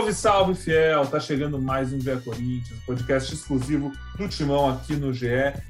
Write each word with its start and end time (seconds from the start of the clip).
Salve, 0.00 0.14
salve, 0.14 0.54
fiel! 0.54 1.06
Tá 1.06 1.20
chegando 1.20 1.60
mais 1.60 1.92
um 1.92 2.00
GE 2.00 2.16
Corinthians, 2.24 2.80
podcast 2.86 3.34
exclusivo 3.34 3.92
do 4.16 4.28
Timão 4.28 4.68
aqui 4.70 4.96
no 4.96 5.12
GE. 5.12 5.26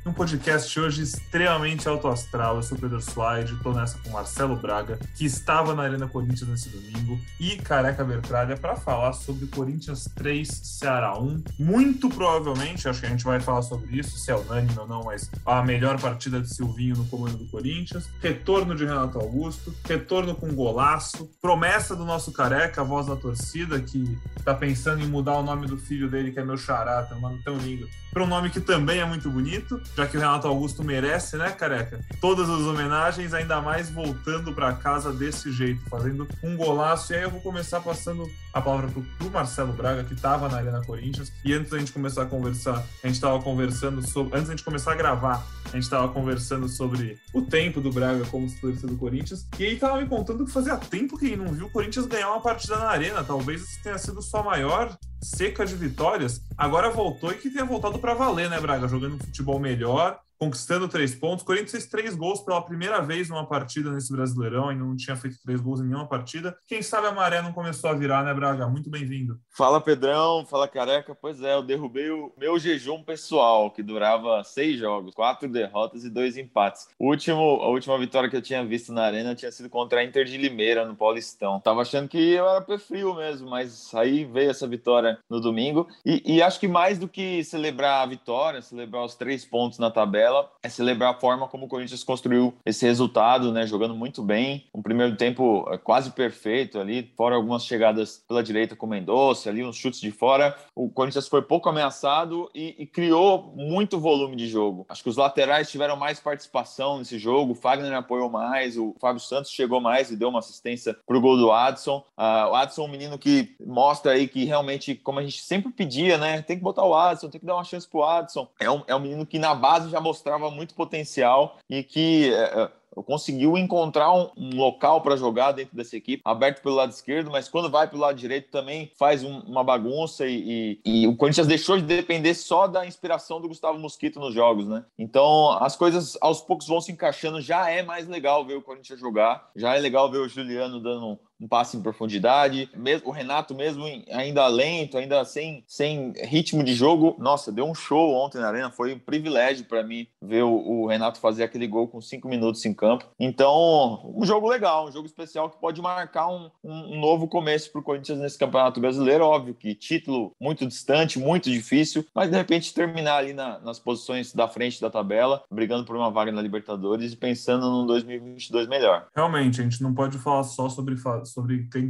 Um 0.06 0.12
podcast 0.12 0.78
hoje 0.78 1.02
extremamente 1.02 1.88
alto 1.88 2.06
astral. 2.06 2.56
Eu 2.56 2.62
sou 2.62 2.78
Pedro 2.78 3.00
Suárez, 3.00 3.50
tô 3.60 3.72
nessa 3.72 3.98
com 3.98 4.10
Marcelo 4.10 4.54
Braga, 4.54 5.00
que 5.16 5.24
estava 5.24 5.74
na 5.74 5.82
Arena 5.82 6.06
Corinthians 6.06 6.48
nesse 6.48 6.68
domingo, 6.68 7.20
e 7.40 7.56
Careca 7.56 8.04
Bertralha 8.04 8.56
para 8.56 8.76
falar 8.76 9.12
sobre 9.14 9.46
Corinthians 9.48 10.08
3, 10.14 10.48
Ceará 10.48 11.18
1. 11.18 11.42
Muito 11.58 12.08
provavelmente, 12.08 12.88
acho 12.88 13.00
que 13.00 13.06
a 13.06 13.10
gente 13.10 13.24
vai 13.24 13.40
falar 13.40 13.62
sobre 13.62 13.98
isso, 13.98 14.16
se 14.16 14.30
é 14.30 14.36
unânime 14.36 14.78
ou 14.78 14.86
não, 14.86 15.04
mas 15.04 15.28
a 15.44 15.62
melhor 15.62 16.00
partida 16.00 16.40
de 16.40 16.52
Silvinho 16.52 16.96
no 16.96 17.06
comando 17.06 17.36
do 17.36 17.46
Corinthians, 17.46 18.08
retorno 18.20 18.76
de 18.76 18.84
Renato 18.84 19.18
Augusto, 19.18 19.74
retorno 19.84 20.36
com 20.36 20.54
golaço, 20.54 21.28
promessa 21.42 21.96
do 21.96 22.04
nosso 22.04 22.32
Careca, 22.32 22.80
a 22.80 22.84
voz 22.84 23.06
da 23.06 23.16
torcida, 23.16 23.80
que 23.80 24.19
tá 24.44 24.54
pensando 24.54 25.02
em 25.02 25.06
mudar 25.06 25.34
o 25.38 25.42
nome 25.42 25.66
do 25.66 25.76
filho 25.76 26.08
dele, 26.08 26.32
que 26.32 26.40
é 26.40 26.44
meu 26.44 26.56
xará, 26.56 27.02
tem 27.02 27.16
um 27.16 27.20
nome 27.20 27.40
tão 27.44 27.56
lindo, 27.58 27.88
para 28.12 28.24
um 28.24 28.26
nome 28.26 28.50
que 28.50 28.60
também 28.60 28.98
é 28.98 29.04
muito 29.04 29.30
bonito, 29.30 29.80
já 29.96 30.04
que 30.04 30.16
o 30.16 30.20
Renato 30.20 30.48
Augusto 30.48 30.82
merece, 30.82 31.36
né, 31.36 31.50
careca? 31.50 32.00
Todas 32.20 32.50
as 32.50 32.62
homenagens, 32.62 33.32
ainda 33.32 33.60
mais 33.60 33.88
voltando 33.88 34.52
para 34.52 34.72
casa 34.72 35.12
desse 35.12 35.52
jeito, 35.52 35.80
fazendo 35.88 36.26
um 36.42 36.56
golaço. 36.56 37.12
E 37.12 37.16
aí 37.16 37.22
eu 37.22 37.30
vou 37.30 37.40
começar 37.40 37.80
passando 37.80 38.28
a 38.52 38.60
palavra 38.60 38.88
pro, 38.88 39.02
pro 39.16 39.30
Marcelo 39.30 39.72
Braga, 39.72 40.02
que 40.02 40.14
estava 40.14 40.48
na 40.48 40.56
Arena 40.56 40.84
Corinthians. 40.84 41.32
E 41.44 41.54
antes 41.54 41.70
da 41.70 41.78
gente 41.78 41.92
começar 41.92 42.22
a 42.22 42.26
conversar, 42.26 42.84
a 43.02 43.06
gente 43.06 43.14
estava 43.14 43.40
conversando 43.40 44.04
sobre. 44.06 44.34
Antes 44.34 44.48
da 44.48 44.56
gente 44.56 44.64
começar 44.64 44.92
a 44.92 44.96
gravar, 44.96 45.46
a 45.66 45.68
gente 45.68 45.84
estava 45.84 46.08
conversando 46.08 46.68
sobre 46.68 47.16
o 47.32 47.42
tempo 47.42 47.80
do 47.80 47.92
Braga 47.92 48.24
como 48.24 48.50
torcedor 48.50 48.90
do 48.90 48.96
Corinthians. 48.96 49.46
E 49.56 49.66
aí 49.66 49.76
tava 49.76 50.00
me 50.00 50.08
contando 50.08 50.44
que 50.44 50.50
fazia 50.50 50.76
tempo 50.76 51.16
que 51.16 51.26
ele 51.26 51.36
não 51.36 51.52
viu 51.52 51.66
o 51.66 51.70
Corinthians 51.70 52.06
ganhar 52.06 52.30
uma 52.30 52.40
partida 52.40 52.76
na 52.76 52.88
Arena. 52.88 53.22
Talvez 53.22 53.62
esse 53.62 53.80
tenha 53.80 53.98
sido 54.00 54.22
sua 54.22 54.42
maior 54.42 54.96
seca 55.22 55.64
de 55.64 55.74
vitórias. 55.74 56.42
Agora 56.56 56.90
voltou 56.90 57.30
e 57.30 57.36
que 57.36 57.50
tenha 57.50 57.64
voltado 57.64 57.98
para 57.98 58.14
valer, 58.14 58.48
né, 58.48 58.58
Braga? 58.60 58.88
Jogando 58.88 59.18
futebol 59.18 59.58
melhor 59.60 60.18
conquistando 60.40 60.88
três 60.88 61.14
pontos. 61.14 61.42
O 61.42 61.46
Corinthians 61.46 61.70
fez 61.72 61.86
três 61.86 62.16
gols 62.16 62.40
pela 62.40 62.62
primeira 62.62 63.00
vez 63.02 63.28
numa 63.28 63.46
partida 63.46 63.90
nesse 63.92 64.10
Brasileirão, 64.10 64.70
ainda 64.70 64.82
não 64.82 64.96
tinha 64.96 65.14
feito 65.14 65.36
três 65.44 65.60
gols 65.60 65.80
em 65.80 65.84
nenhuma 65.84 66.08
partida. 66.08 66.56
Quem 66.66 66.80
sabe 66.80 67.06
a 67.08 67.12
maré 67.12 67.42
não 67.42 67.52
começou 67.52 67.90
a 67.90 67.94
virar, 67.94 68.24
né, 68.24 68.32
Braga? 68.32 68.66
Muito 68.66 68.88
bem-vindo. 68.88 69.38
Fala, 69.50 69.80
Pedrão. 69.80 70.46
Fala, 70.46 70.66
Careca. 70.66 71.14
Pois 71.14 71.42
é, 71.42 71.54
eu 71.54 71.62
derrubei 71.62 72.10
o 72.10 72.32
meu 72.38 72.58
jejum 72.58 73.02
pessoal, 73.02 73.70
que 73.70 73.82
durava 73.82 74.42
seis 74.44 74.78
jogos, 74.78 75.14
quatro 75.14 75.46
derrotas 75.46 76.04
e 76.04 76.10
dois 76.10 76.38
empates. 76.38 76.88
O 76.98 77.10
último, 77.10 77.38
a 77.38 77.68
última 77.68 77.98
vitória 77.98 78.30
que 78.30 78.36
eu 78.36 78.42
tinha 78.42 78.64
visto 78.64 78.92
na 78.92 79.02
Arena 79.02 79.34
tinha 79.34 79.52
sido 79.52 79.68
contra 79.68 80.00
a 80.00 80.04
Inter 80.04 80.24
de 80.24 80.38
Limeira, 80.38 80.86
no 80.86 80.96
Paulistão. 80.96 81.60
Tava 81.60 81.82
achando 81.82 82.08
que 82.08 82.32
eu 82.32 82.48
era 82.48 82.62
pé 82.62 82.78
frio 82.78 83.14
mesmo, 83.14 83.50
mas 83.50 83.94
aí 83.94 84.24
veio 84.24 84.50
essa 84.50 84.66
vitória 84.66 85.18
no 85.28 85.38
domingo. 85.38 85.86
E, 86.06 86.36
e 86.36 86.42
acho 86.42 86.58
que 86.58 86.68
mais 86.68 86.98
do 86.98 87.06
que 87.06 87.44
celebrar 87.44 88.02
a 88.02 88.06
vitória, 88.06 88.62
celebrar 88.62 89.04
os 89.04 89.14
três 89.14 89.44
pontos 89.44 89.78
na 89.78 89.90
tabela, 89.90 90.29
dela 90.30 90.50
é 90.62 90.68
celebrar 90.68 91.10
a 91.10 91.18
forma 91.18 91.48
como 91.48 91.66
o 91.66 91.68
Corinthians 91.68 92.04
construiu 92.04 92.54
esse 92.64 92.86
resultado, 92.86 93.52
né? 93.52 93.66
Jogando 93.66 93.94
muito 93.94 94.22
bem, 94.22 94.66
um 94.72 94.80
primeiro 94.80 95.16
tempo 95.16 95.66
é, 95.70 95.76
quase 95.76 96.10
perfeito 96.10 96.78
ali, 96.78 97.12
fora 97.16 97.34
algumas 97.34 97.64
chegadas 97.64 98.22
pela 98.28 98.42
direita 98.42 98.76
com 98.76 98.86
o 98.86 98.88
Mendonça, 98.88 99.50
ali 99.50 99.64
uns 99.64 99.76
chutes 99.76 100.00
de 100.00 100.12
fora. 100.12 100.56
O 100.74 100.88
Corinthians 100.88 101.26
foi 101.26 101.42
pouco 101.42 101.68
ameaçado 101.68 102.48
e, 102.54 102.76
e, 102.78 102.86
criou 102.86 103.52
muito 103.56 103.98
volume 103.98 104.36
de 104.36 104.46
jogo. 104.46 104.86
Acho 104.88 105.02
que 105.02 105.08
os 105.08 105.16
laterais 105.16 105.70
tiveram 105.70 105.96
mais 105.96 106.20
participação 106.20 106.98
nesse 106.98 107.18
jogo, 107.18 107.52
o 107.52 107.54
Fagner 107.54 107.92
apoiou 107.92 108.30
mais, 108.30 108.76
o 108.76 108.94
Fábio 109.00 109.20
Santos 109.20 109.50
chegou 109.50 109.80
mais 109.80 110.10
e 110.10 110.16
deu 110.16 110.28
uma 110.28 110.38
assistência 110.38 110.96
para 111.06 111.16
o 111.16 111.20
gol 111.20 111.36
do 111.36 111.50
Adson. 111.50 112.04
Uh, 112.16 112.50
o 112.50 112.54
Adson 112.54 112.82
é 112.82 112.84
um 112.84 112.90
menino 112.90 113.18
que 113.18 113.56
mostra 113.66 114.12
aí 114.12 114.28
que 114.28 114.44
realmente, 114.44 114.94
como 114.94 115.18
a 115.18 115.22
gente 115.22 115.42
sempre 115.42 115.72
pedia, 115.72 116.18
né? 116.18 116.42
Tem 116.42 116.56
que 116.56 116.62
botar 116.62 116.84
o 116.84 116.94
Adson, 116.94 117.28
tem 117.28 117.40
que 117.40 117.46
dar 117.46 117.54
uma 117.54 117.64
chance 117.64 117.88
para 117.88 117.98
o 117.98 118.04
Adson. 118.04 118.48
É 118.60 118.70
um, 118.70 118.82
é 118.86 118.94
um 118.94 119.00
menino 119.00 119.26
que 119.26 119.38
na 119.38 119.54
base 119.54 119.90
já 119.90 120.00
mostrou 120.00 120.19
mostrava 120.20 120.50
muito 120.50 120.74
potencial 120.74 121.58
e 121.68 121.82
que 121.82 122.32
é, 122.32 122.62
é 122.62 122.70
conseguiu 123.06 123.56
encontrar 123.56 124.12
um, 124.12 124.30
um 124.36 124.56
local 124.56 125.00
para 125.00 125.16
jogar 125.16 125.52
dentro 125.52 125.76
dessa 125.76 125.96
equipe, 125.96 126.20
aberto 126.24 126.60
pelo 126.60 126.74
lado 126.74 126.90
esquerdo, 126.90 127.30
mas 127.30 127.48
quando 127.48 127.70
vai 127.70 127.88
pelo 127.88 128.02
lado 128.02 128.16
direito 128.16 128.50
também 128.50 128.90
faz 128.98 129.22
um, 129.22 129.38
uma 129.40 129.62
bagunça 129.62 130.26
e, 130.26 130.80
e, 130.84 131.02
e, 131.02 131.06
o 131.06 131.14
Corinthians 131.14 131.46
deixou 131.46 131.76
de 131.76 131.84
depender 131.84 132.34
só 132.34 132.66
da 132.66 132.84
inspiração 132.84 133.40
do 133.40 133.46
Gustavo 133.46 133.78
Mosquito 133.78 134.18
nos 134.18 134.34
jogos, 134.34 134.66
né? 134.66 134.84
Então 134.98 135.52
as 135.62 135.76
coisas 135.76 136.18
aos 136.20 136.40
poucos 136.40 136.66
vão 136.66 136.80
se 136.80 136.90
encaixando, 136.90 137.40
já 137.40 137.70
é 137.70 137.82
mais 137.82 138.08
legal 138.08 138.44
ver 138.44 138.56
o 138.56 138.62
Corinthians 138.62 138.98
jogar, 138.98 139.50
já 139.54 139.76
é 139.76 139.78
legal 139.78 140.10
ver 140.10 140.18
o 140.18 140.28
Juliano 140.28 140.80
dando 140.80 141.18
um 141.40 141.48
passe 141.48 141.76
em 141.76 141.82
profundidade. 141.82 142.68
O 143.04 143.10
Renato, 143.10 143.54
mesmo 143.54 143.84
ainda 144.10 144.46
lento, 144.46 144.98
ainda 144.98 145.24
sem, 145.24 145.64
sem 145.66 146.12
ritmo 146.24 146.62
de 146.62 146.74
jogo, 146.74 147.16
nossa, 147.18 147.50
deu 147.50 147.64
um 147.64 147.74
show 147.74 148.14
ontem 148.14 148.38
na 148.38 148.48
Arena. 148.48 148.70
Foi 148.70 148.94
um 148.94 148.98
privilégio 148.98 149.64
para 149.64 149.82
mim 149.82 150.06
ver 150.20 150.42
o, 150.42 150.52
o, 150.52 150.86
Renato 150.86 151.18
fazer 151.18 151.44
aquele 151.44 151.66
gol 151.66 151.88
com 151.88 152.00
cinco 152.00 152.28
minutos 152.28 152.64
em 152.66 152.74
campo. 152.74 153.06
Então, 153.18 154.12
um 154.14 154.24
jogo 154.24 154.48
legal, 154.48 154.88
um 154.88 154.92
jogo 154.92 155.06
especial 155.06 155.48
que 155.48 155.58
pode 155.58 155.80
marcar 155.80 156.28
um, 156.28 156.50
um 156.62 157.00
novo 157.00 157.26
começo 157.26 157.70
para 157.70 157.80
o 157.80 157.84
Corinthians 157.84 158.18
nesse 158.18 158.38
Campeonato 158.38 158.80
Brasileiro. 158.80 159.24
Óbvio 159.24 159.54
que 159.54 159.74
título 159.74 160.32
muito 160.40 160.66
distante, 160.66 161.18
muito 161.18 161.50
difícil, 161.50 162.04
mas 162.14 162.30
de 162.30 162.36
repente 162.36 162.74
terminar 162.74 163.16
ali 163.16 163.32
na, 163.32 163.58
nas 163.60 163.78
posições 163.78 164.32
da 164.32 164.48
frente 164.48 164.80
da 164.80 164.90
tabela, 164.90 165.42
brigando 165.50 165.84
por 165.84 165.96
uma 165.96 166.10
vaga 166.10 166.32
na 166.32 166.42
Libertadores 166.42 167.12
e 167.12 167.16
pensando 167.16 167.70
num 167.70 167.86
2022 167.86 168.68
melhor. 168.68 169.06
Realmente, 169.14 169.60
a 169.60 169.64
gente 169.64 169.82
não 169.82 169.94
pode 169.94 170.18
falar 170.18 170.42
só 170.42 170.68
sobre 170.68 170.96
sobre 171.32 171.68
ter, 171.68 171.86